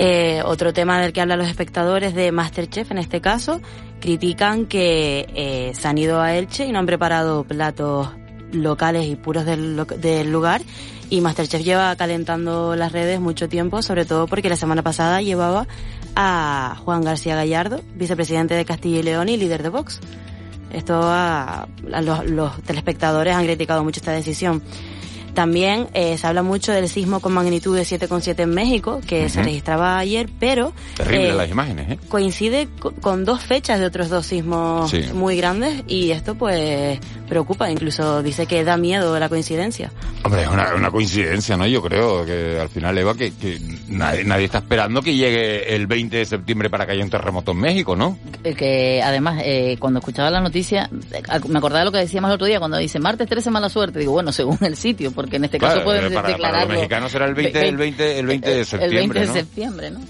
Eh, 0.02 0.40
otro 0.46 0.72
tema 0.72 0.98
del 0.98 1.12
que 1.12 1.20
hablan 1.20 1.38
los 1.38 1.48
espectadores 1.48 2.14
de 2.14 2.32
Masterchef, 2.32 2.90
en 2.90 2.96
este 2.96 3.20
caso, 3.20 3.60
critican 4.00 4.64
que 4.64 5.26
eh, 5.34 5.72
se 5.74 5.88
han 5.88 5.98
ido 5.98 6.22
a 6.22 6.34
Elche 6.36 6.64
y 6.64 6.72
no 6.72 6.78
han 6.78 6.86
preparado 6.86 7.44
platos 7.44 8.08
locales 8.50 9.04
y 9.06 9.16
puros 9.16 9.44
del, 9.44 9.84
del 9.98 10.32
lugar. 10.32 10.62
Y 11.10 11.20
Masterchef 11.20 11.62
lleva 11.62 11.94
calentando 11.96 12.76
las 12.76 12.92
redes 12.92 13.20
mucho 13.20 13.46
tiempo, 13.50 13.82
sobre 13.82 14.06
todo 14.06 14.26
porque 14.26 14.48
la 14.48 14.56
semana 14.56 14.82
pasada 14.82 15.20
llevaba 15.20 15.66
a 16.16 16.76
Juan 16.82 17.04
García 17.04 17.36
Gallardo, 17.36 17.82
vicepresidente 17.94 18.54
de 18.54 18.64
Castilla 18.64 19.00
y 19.00 19.02
León 19.02 19.28
y 19.28 19.36
líder 19.36 19.62
de 19.62 19.68
Vox. 19.68 20.00
Esto 20.72 20.98
a, 21.02 21.68
a 21.92 22.00
los, 22.00 22.24
los 22.24 22.62
telespectadores 22.62 23.34
han 23.36 23.44
criticado 23.44 23.84
mucho 23.84 24.00
esta 24.00 24.12
decisión. 24.12 24.62
También 25.34 25.88
eh, 25.94 26.18
se 26.18 26.26
habla 26.26 26.42
mucho 26.42 26.72
del 26.72 26.88
sismo 26.88 27.20
con 27.20 27.32
magnitud 27.32 27.76
de 27.76 27.82
7,7 27.82 28.40
en 28.40 28.50
México, 28.50 29.00
que 29.06 29.28
se 29.28 29.42
registraba 29.42 29.98
ayer, 29.98 30.28
pero 30.38 30.72
terrible 30.96 31.30
eh, 31.30 31.34
las 31.34 31.50
imágenes, 31.50 31.90
¿eh? 31.90 31.98
coincide 32.08 32.68
co- 32.78 32.92
con 33.00 33.24
dos 33.24 33.40
fechas 33.42 33.78
de 33.80 33.86
otros 33.86 34.08
dos 34.08 34.26
sismos 34.26 34.90
Sí. 34.90 35.04
muy 35.14 35.36
grandes 35.36 35.82
y 35.86 36.10
esto 36.10 36.34
pues 36.34 36.98
preocupa, 37.28 37.70
incluso 37.70 38.22
dice 38.22 38.46
que 38.46 38.64
da 38.64 38.76
miedo 38.76 39.18
la 39.18 39.28
coincidencia. 39.28 39.92
Hombre, 40.24 40.42
es 40.42 40.48
una, 40.48 40.74
una 40.74 40.90
coincidencia, 40.90 41.56
¿no? 41.56 41.66
Yo 41.66 41.80
creo 41.80 42.24
que 42.26 42.58
al 42.60 42.68
final, 42.68 42.98
Eva, 42.98 43.14
que, 43.14 43.32
que 43.34 43.58
nadie, 43.88 44.24
nadie 44.24 44.46
está 44.46 44.58
esperando 44.58 45.00
que 45.00 45.14
llegue 45.14 45.74
el 45.74 45.86
20 45.86 46.16
de 46.16 46.24
septiembre 46.24 46.68
para 46.68 46.84
que 46.86 46.92
haya 46.92 47.04
un 47.04 47.10
terremoto 47.10 47.52
en 47.52 47.58
México, 47.58 47.94
¿no? 47.94 48.18
Eh, 48.42 48.54
que 48.54 49.00
además 49.02 49.40
eh, 49.44 49.76
cuando 49.78 50.00
escuchaba 50.00 50.30
la 50.30 50.40
noticia 50.40 50.90
eh, 51.12 51.22
me 51.48 51.58
acordaba 51.58 51.80
de 51.80 51.84
lo 51.84 51.92
que 51.92 51.98
decíamos 51.98 52.30
el 52.30 52.34
otro 52.34 52.46
día 52.46 52.58
cuando 52.58 52.76
dice 52.78 52.98
martes 52.98 53.28
13 53.28 53.50
mala 53.50 53.68
suerte 53.68 53.98
digo 53.98 54.12
bueno 54.12 54.32
según 54.32 54.58
el 54.62 54.76
sitio 54.76 55.12
porque 55.20 55.36
en 55.36 55.44
este 55.44 55.58
Claro, 55.58 55.74
caso 55.74 55.84
pueden 55.84 56.02
para, 56.08 56.14
para 56.22 56.28
declararlo 56.28 56.68
los 56.68 56.76
mexicanos 56.76 57.12
será 57.12 57.26
el 57.26 57.34
20, 57.34 57.68
el 57.68 57.76
20, 57.76 58.18
el 58.18 58.26
20 58.26 58.48
de 58.48 58.54
el 58.60 58.66
20 58.66 58.66
septiembre, 58.66 59.20
de 59.20 59.26
¿no? 59.26 59.32
septiembre 59.34 59.90
no 59.90 60.00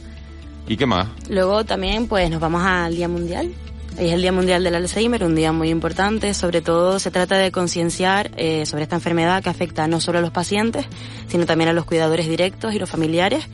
¿Y 0.69 0.77
qué 0.77 0.87
más? 0.87 1.09
Luego 1.29 1.65
también 1.65 2.07
pues 2.07 2.31
nos 2.31 2.41
vamos 2.41 2.63
al 2.65 2.95
Día 2.95 3.09
Mundial. 3.09 3.51
Es 3.99 4.13
el 4.13 4.23
Día 4.23 4.31
Mundial 4.31 4.63
del 4.63 4.77
Alzheimer, 4.77 5.25
un 5.25 5.35
día 5.35 5.51
muy 5.53 5.69
importante. 5.69 6.33
Sobre 6.33 6.61
todo 6.63 7.01
se 7.01 7.11
trata 7.11 7.37
de 7.39 7.51
concienciar 7.51 8.31
eh, 8.37 8.65
sobre 8.67 8.85
esta 8.85 8.95
enfermedad 8.95 9.43
que 9.43 9.51
afecta 9.51 9.89
no 9.89 10.01
solo 10.01 10.19
a 10.19 10.21
los 10.23 10.31
pacientes, 10.31 10.87
sino 11.27 11.45
también 11.45 11.71
a 11.71 11.73
los 11.73 11.85
cuidadores 11.87 12.29
directos 12.29 12.73
y 12.73 12.79
los 12.79 12.89
familiares. 12.89 13.45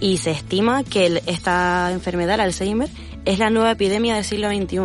Y 0.00 0.16
se 0.16 0.30
estima 0.30 0.84
que 0.84 1.06
el- 1.06 1.22
esta 1.26 1.90
enfermedad, 1.92 2.36
el 2.36 2.40
Alzheimer, 2.40 2.88
es 3.26 3.38
la 3.38 3.50
nueva 3.50 3.72
epidemia 3.72 4.14
del 4.14 4.24
siglo 4.24 4.48
XXI 4.48 4.78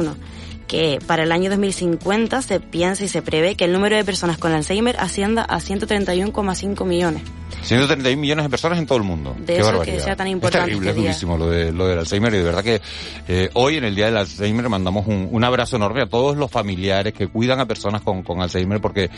que 0.70 1.00
para 1.06 1.24
el 1.24 1.32
año 1.34 1.50
2050 1.50 2.42
se 2.44 2.60
piensa 2.60 3.04
y 3.04 3.08
se 3.10 3.22
prevé 3.24 3.56
que 3.56 3.66
el 3.66 3.74
número 3.74 3.96
de 3.98 4.06
personas 4.06 4.38
con 4.38 4.54
Alzheimer 4.54 4.96
ascienda 5.00 5.42
a 5.44 5.58
131,5 5.60 6.86
millones. 6.86 7.24
131 7.64 8.22
millones 8.22 8.46
de 8.46 8.50
personas 8.50 8.78
en 8.78 8.86
todo 8.86 9.00
el 9.00 9.04
mundo. 9.04 9.36
De 9.40 9.46
Qué 9.48 9.54
eso 9.60 9.72
que 9.72 9.78
barbaridad. 9.78 10.04
sea 10.06 10.16
tan 10.16 10.28
importante 10.28 10.72
Es 10.72 10.78
terrible, 10.78 10.90
este 10.92 11.00
es 11.00 11.04
día. 11.04 11.12
durísimo 11.12 11.38
lo, 11.38 11.50
de, 11.50 11.72
lo 11.74 11.88
del 11.88 12.00
Alzheimer 12.00 12.34
y 12.34 12.38
de 12.38 12.44
verdad 12.44 12.64
que 12.64 12.82
eh, 13.28 13.50
hoy 13.56 13.78
en 13.78 13.84
el 13.84 13.96
Día 13.96 14.06
del 14.06 14.18
Alzheimer 14.18 14.70
mandamos 14.70 15.08
un, 15.08 15.28
un 15.32 15.44
abrazo 15.44 15.76
enorme 15.76 16.04
a 16.04 16.06
todos 16.08 16.38
los 16.38 16.50
familiares 16.52 17.14
que 17.14 17.28
cuidan 17.28 17.60
a 17.60 17.66
personas 17.66 18.02
con, 18.04 18.22
con 18.22 18.40
Alzheimer 18.42 18.80
porque 18.80 19.10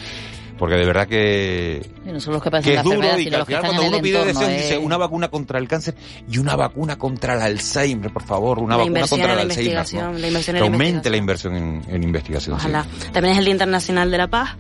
porque 0.62 0.76
de 0.76 0.86
verdad 0.86 1.08
que, 1.08 1.82
Y 2.06 2.10
no 2.10 2.14
los 2.14 2.24
que 2.44 2.62
que 2.62 2.76
es 2.76 2.84
duro 2.84 3.18
y 3.18 3.26
que 3.26 3.36
al 3.36 3.48
final 3.48 3.64
cuando 3.64 3.84
uno 3.84 4.00
pide 4.00 4.20
entorno 4.20 4.42
deseos 4.42 4.52
eh. 4.52 4.58
dice 4.62 4.78
una 4.78 4.96
vacuna 4.96 5.28
contra 5.28 5.58
el 5.58 5.68
cáncer 5.68 5.96
y 6.32 6.38
una 6.38 6.56
vacuna 6.56 7.00
contra 7.00 7.34
el 7.34 7.42
Alzheimer, 7.42 8.14
por 8.14 8.22
favor, 8.22 8.60
una 8.60 8.78
La 8.78 8.84
vacuna 8.84 9.08
contra 9.08 9.32
el 9.32 9.38
la 9.38 9.42
Alzheimer. 9.42 9.66
investigación, 9.66 10.14
¿no? 10.14 10.20
la 10.20 10.28
inversión 10.28 10.58
que 10.58 10.64
en 10.64 10.74
aumente 10.74 11.10
la 11.10 11.18
inversión 11.18 11.56
en, 11.56 11.82
en 11.88 12.04
investigación. 12.04 12.60
sí. 12.60 12.68
Ojalá. 12.68 12.86
También 13.12 13.32
es 13.32 13.40
el 13.40 13.46
Día 13.46 13.54
Internacional 13.54 14.12
de 14.12 14.18
la 14.20 14.28
Paz, 14.28 14.56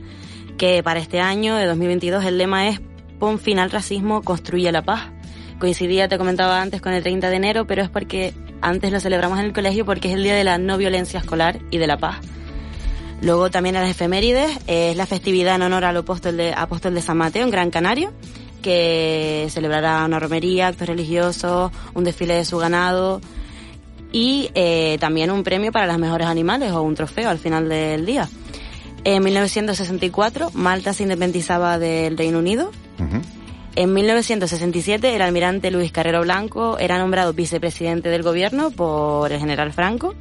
que 0.57 0.81
para 0.81 0.99
este 0.99 1.19
año, 1.19 1.55
de 1.55 1.67
2022, 1.67 2.25
el 2.25 2.39
lema 2.39 2.67
es 2.67 2.81
Pon 3.19 3.37
fin 3.37 3.59
al 3.59 3.69
racismo, 3.69 4.23
construye 4.23 4.71
la 4.71 4.81
paz. 4.81 5.11
Coincidía, 5.59 6.07
te 6.07 6.17
comentaba 6.17 6.63
antes, 6.63 6.81
con 6.81 6.93
el 6.93 7.03
30 7.03 7.29
de 7.29 7.35
enero, 7.35 7.67
pero 7.67 7.83
es 7.83 7.89
porque 7.89 8.33
antes 8.61 8.91
lo 8.91 8.99
celebramos 8.99 9.37
en 9.37 9.45
el 9.45 9.53
colegio 9.53 9.85
porque 9.85 10.07
es 10.07 10.15
el 10.15 10.23
Día 10.23 10.33
de 10.33 10.45
la 10.45 10.57
No 10.57 10.79
Violencia 10.79 11.19
Escolar 11.19 11.59
y 11.69 11.77
de 11.77 11.85
la 11.85 11.97
Paz. 11.97 12.17
Luego 13.21 13.51
también 13.51 13.75
a 13.75 13.81
las 13.81 13.91
efemérides, 13.91 14.57
es 14.65 14.97
la 14.97 15.05
festividad 15.05 15.55
en 15.55 15.61
honor 15.61 15.85
al 15.85 15.97
apóstol 15.97 16.37
de, 16.37 16.53
apóstol 16.53 16.95
de 16.95 17.01
San 17.01 17.17
Mateo 17.17 17.43
en 17.43 17.51
Gran 17.51 17.69
Canaria, 17.69 18.11
que 18.63 19.47
celebrará 19.51 20.03
una 20.05 20.19
romería, 20.19 20.67
actos 20.67 20.87
religiosos, 20.87 21.71
un 21.93 22.03
desfile 22.03 22.33
de 22.33 22.45
su 22.45 22.57
ganado 22.57 23.21
y 24.11 24.49
eh, 24.55 24.97
también 24.99 25.31
un 25.31 25.43
premio 25.43 25.71
para 25.71 25.87
los 25.87 25.99
mejores 25.99 26.27
animales 26.27 26.71
o 26.71 26.81
un 26.81 26.95
trofeo 26.95 27.29
al 27.29 27.37
final 27.37 27.69
del 27.69 28.05
día. 28.05 28.27
En 29.03 29.23
1964, 29.23 30.51
Malta 30.53 30.93
se 30.93 31.03
independizaba 31.03 31.79
del 31.79 32.17
Reino 32.17 32.39
Unido. 32.39 32.71
En 33.75 33.93
1967, 33.93 35.15
el 35.15 35.21
almirante 35.21 35.71
Luis 35.71 35.91
Carrero 35.91 36.21
Blanco 36.21 36.77
era 36.77 36.99
nombrado 36.99 37.33
vicepresidente 37.33 38.09
del 38.09 38.21
gobierno 38.21 38.69
por 38.69 39.31
el 39.31 39.39
general 39.39 39.71
Franco. 39.73 40.13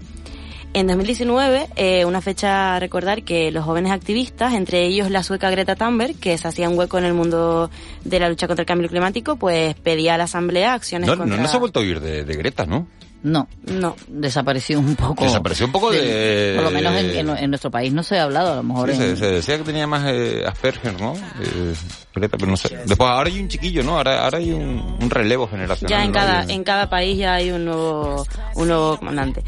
En 0.73 0.87
2019, 0.87 1.69
eh, 1.75 2.05
una 2.05 2.21
fecha 2.21 2.77
a 2.77 2.81
recordar 2.81 3.25
que 3.25 3.51
los 3.51 3.65
jóvenes 3.65 3.91
activistas, 3.91 4.55
entre 4.55 4.87
ellos 4.87 5.11
la 5.11 5.25
sueca 5.25 5.51
Greta 5.51 5.75
Thunberg, 5.75 6.15
que 6.15 6.39
se 6.39 6.47
hacía 6.47 6.69
un 6.69 6.79
hueco 6.79 6.97
en 6.97 7.07
el 7.07 7.13
mundo 7.13 7.71
de 8.05 8.21
la 8.21 8.29
lucha 8.29 8.47
contra 8.47 8.63
el 8.63 8.67
cambio 8.67 8.89
climático, 8.89 9.35
pues 9.35 9.75
pedía 9.75 10.15
a 10.15 10.19
la 10.19 10.25
Asamblea 10.25 10.75
acciones 10.75 11.09
No, 11.09 11.17
no, 11.17 11.27
no 11.27 11.49
se 11.49 11.57
ha 11.57 11.59
vuelto 11.59 11.81
a 11.81 11.83
oír 11.83 11.99
de, 11.99 12.25
de 12.25 12.35
Greta, 12.37 12.67
¿no? 12.67 12.87
No 13.23 13.49
No. 13.67 13.97
desapareció 14.09 14.79
un 14.79 14.97
poco 14.97 15.25
Desapareció 15.25 15.67
un 15.67 15.73
poco 15.73 15.91
de... 15.91 16.53
por 16.57 16.65
lo 16.65 16.71
menos 16.71 16.95
en, 16.97 17.11
en- 17.11 17.37
en 17.39 17.51
nuestro 17.51 17.71
país 17.71 17.93
no 17.93 18.03
se 18.03 18.19
ha 18.19 18.23
hablado 18.25 18.53
a 18.53 18.57
lo 18.57 18.63
mejor 18.63 18.91
Sí, 18.91 18.97
se, 18.97 19.11
en- 19.11 19.17
se 19.17 19.27
decía 19.27 19.59
que 19.59 19.65
tenía 19.65 19.87
más 19.87 20.05
eh, 20.07 20.43
Asperger, 20.47 20.99
¿no? 21.01 21.15
Eh, 21.41 21.75
pero 22.15 22.47
no 22.47 22.57
sé. 22.57 22.77
Después, 22.87 23.09
ahora 23.09 23.29
hay 23.31 23.39
un 23.41 23.49
chiquillo, 23.49 23.83
¿no? 23.83 23.97
Ahora, 23.97 24.25
ahora 24.25 24.39
hay 24.39 24.51
un, 24.53 24.97
un 25.01 25.11
relevo 25.11 25.47
generacional. 25.49 25.91
Ya 25.91 26.05
en 26.05 26.09
¿no? 26.13 26.15
cada, 26.19 26.43
en 26.53 26.65
cada 26.65 26.91
país 26.91 27.17
ya 27.19 27.35
hay 27.35 27.51
un 27.51 27.65
nuevo, 27.65 28.27
un 28.57 28.69
nuevo 28.69 28.97
comandante. 28.99 29.43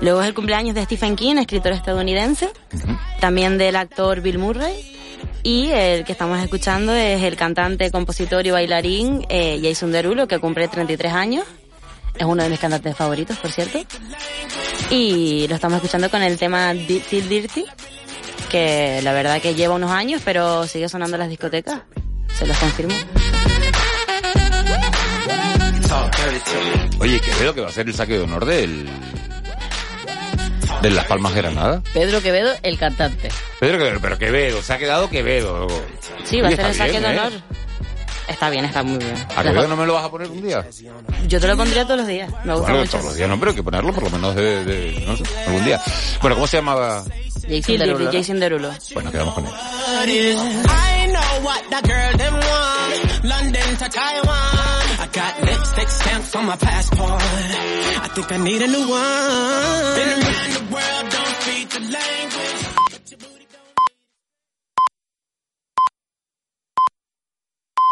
Luego 0.00 0.20
es 0.22 0.28
el 0.28 0.34
cumpleaños 0.34 0.74
de 0.74 0.84
Stephen 0.84 1.16
King, 1.16 1.36
escritor 1.36 1.72
estadounidense, 1.72 2.50
también 3.20 3.58
del 3.58 3.76
actor 3.76 4.20
Bill 4.20 4.38
Murray, 4.38 4.74
y 5.42 5.68
el 5.70 6.04
que 6.04 6.12
estamos 6.12 6.38
escuchando 6.40 6.94
es 6.94 7.22
el 7.22 7.36
cantante, 7.36 7.90
compositor 7.90 8.46
y 8.46 8.50
bailarín 8.50 9.26
eh, 9.28 9.60
Jason 9.62 9.90
Derulo, 9.92 10.26
que 10.28 10.38
cumple 10.38 10.68
33 10.68 11.12
años. 11.12 11.44
Es 12.16 12.24
uno 12.24 12.42
de 12.42 12.48
mis 12.48 12.58
cantantes 12.60 12.96
favoritos, 12.96 13.36
por 13.38 13.50
cierto. 13.50 13.78
Y 14.90 15.46
lo 15.48 15.54
estamos 15.56 15.76
escuchando 15.76 16.10
con 16.10 16.22
el 16.22 16.38
tema 16.38 16.72
Di- 16.74 17.00
Feel 17.00 17.28
Dirty, 17.28 17.64
que 18.50 19.00
la 19.02 19.12
verdad 19.12 19.40
que 19.40 19.54
lleva 19.54 19.74
unos 19.74 19.90
años, 19.90 20.22
pero 20.24 20.66
sigue 20.66 20.88
sonando 20.88 21.16
en 21.16 21.20
las 21.20 21.28
discotecas. 21.28 21.80
Se 22.38 22.46
los 22.46 22.56
confirmo. 22.58 22.94
Oye, 27.00 27.20
que 27.20 27.34
veo 27.40 27.54
que 27.54 27.60
va 27.60 27.68
a 27.68 27.72
ser 27.72 27.86
el 27.86 27.94
saque 27.94 28.14
de 28.14 28.20
honor 28.24 28.44
del... 28.44 28.88
de 30.82 30.90
Las 30.90 31.04
Palmas 31.06 31.34
de 31.34 31.42
Granada. 31.42 31.82
Pedro 31.92 32.22
Quevedo 32.22 32.52
el 32.62 32.78
cantante 32.78 33.28
Pedro 33.60 33.78
Quevedo, 33.78 33.98
pero 34.00 34.18
Quevedo, 34.18 34.62
se 34.62 34.72
ha 34.72 34.78
quedado 34.78 35.10
Quevedo. 35.10 35.66
Sí, 36.24 36.40
va 36.40 36.48
a 36.48 36.50
ser 36.52 36.66
el 36.66 36.74
saque 36.74 37.00
de 37.00 37.14
¿eh? 37.14 37.20
Está 38.28 38.48
bien, 38.50 38.64
está 38.64 38.82
muy 38.82 38.98
bien. 38.98 39.14
¿A 39.36 39.42
Quevedo 39.42 39.68
no 39.68 39.76
me 39.76 39.86
lo 39.86 39.94
vas 39.94 40.04
a 40.04 40.10
poner 40.10 40.28
un 40.30 40.42
día? 40.42 40.64
Yo 41.28 41.40
te 41.40 41.46
lo 41.46 41.56
pondría 41.56 41.84
todos 41.84 41.98
los 42.00 42.06
días. 42.08 42.30
Me 42.44 42.52
gusta 42.54 42.68
Bueno, 42.68 42.78
mucho. 42.78 42.90
todos 42.92 43.04
los 43.04 43.16
días 43.16 43.28
no, 43.28 43.38
pero 43.38 43.50
hay 43.50 43.56
que 43.56 43.62
ponerlo 43.62 43.92
por 43.92 44.04
lo 44.04 44.10
menos 44.10 44.34
de, 44.34 44.64
de- 44.64 45.04
no 45.06 45.16
sé, 45.16 45.24
algún 45.46 45.64
día. 45.64 45.80
Bueno, 46.20 46.36
¿cómo 46.36 46.46
se 46.46 46.56
llamaba? 46.58 47.04
Jason 47.48 47.76
Derulo. 47.78 48.10
Jason 48.12 48.40
Derulo. 48.40 48.70
Bueno, 48.94 49.10
quedamos 49.12 49.34
con 49.34 49.44
él. 49.46 49.52
I 50.06 51.06
know 51.08 51.44
what 51.44 51.60
the 51.70 51.80
girl 51.86 52.16
them 52.16 52.34
want. 52.34 53.24
London 53.24 53.76
to 53.76 53.88
Taiwan. 53.88 54.28
I 55.00 55.06
got 55.12 55.42
lipstick 55.42 55.88
stamps 55.88 56.30
from 56.30 56.40
on 56.42 56.46
my 56.46 56.56
passport. 56.56 57.20
I 57.20 58.08
think 58.14 58.32
I 58.32 58.36
need 58.38 58.62
a 58.62 58.66
new 58.66 58.88
one. 58.88 59.94
Been 59.96 60.08
around 60.08 60.52
the 60.54 60.74
world, 60.74 61.10
don't 61.10 61.36
speak 61.42 61.68
the 61.68 61.80
language. 61.80 62.43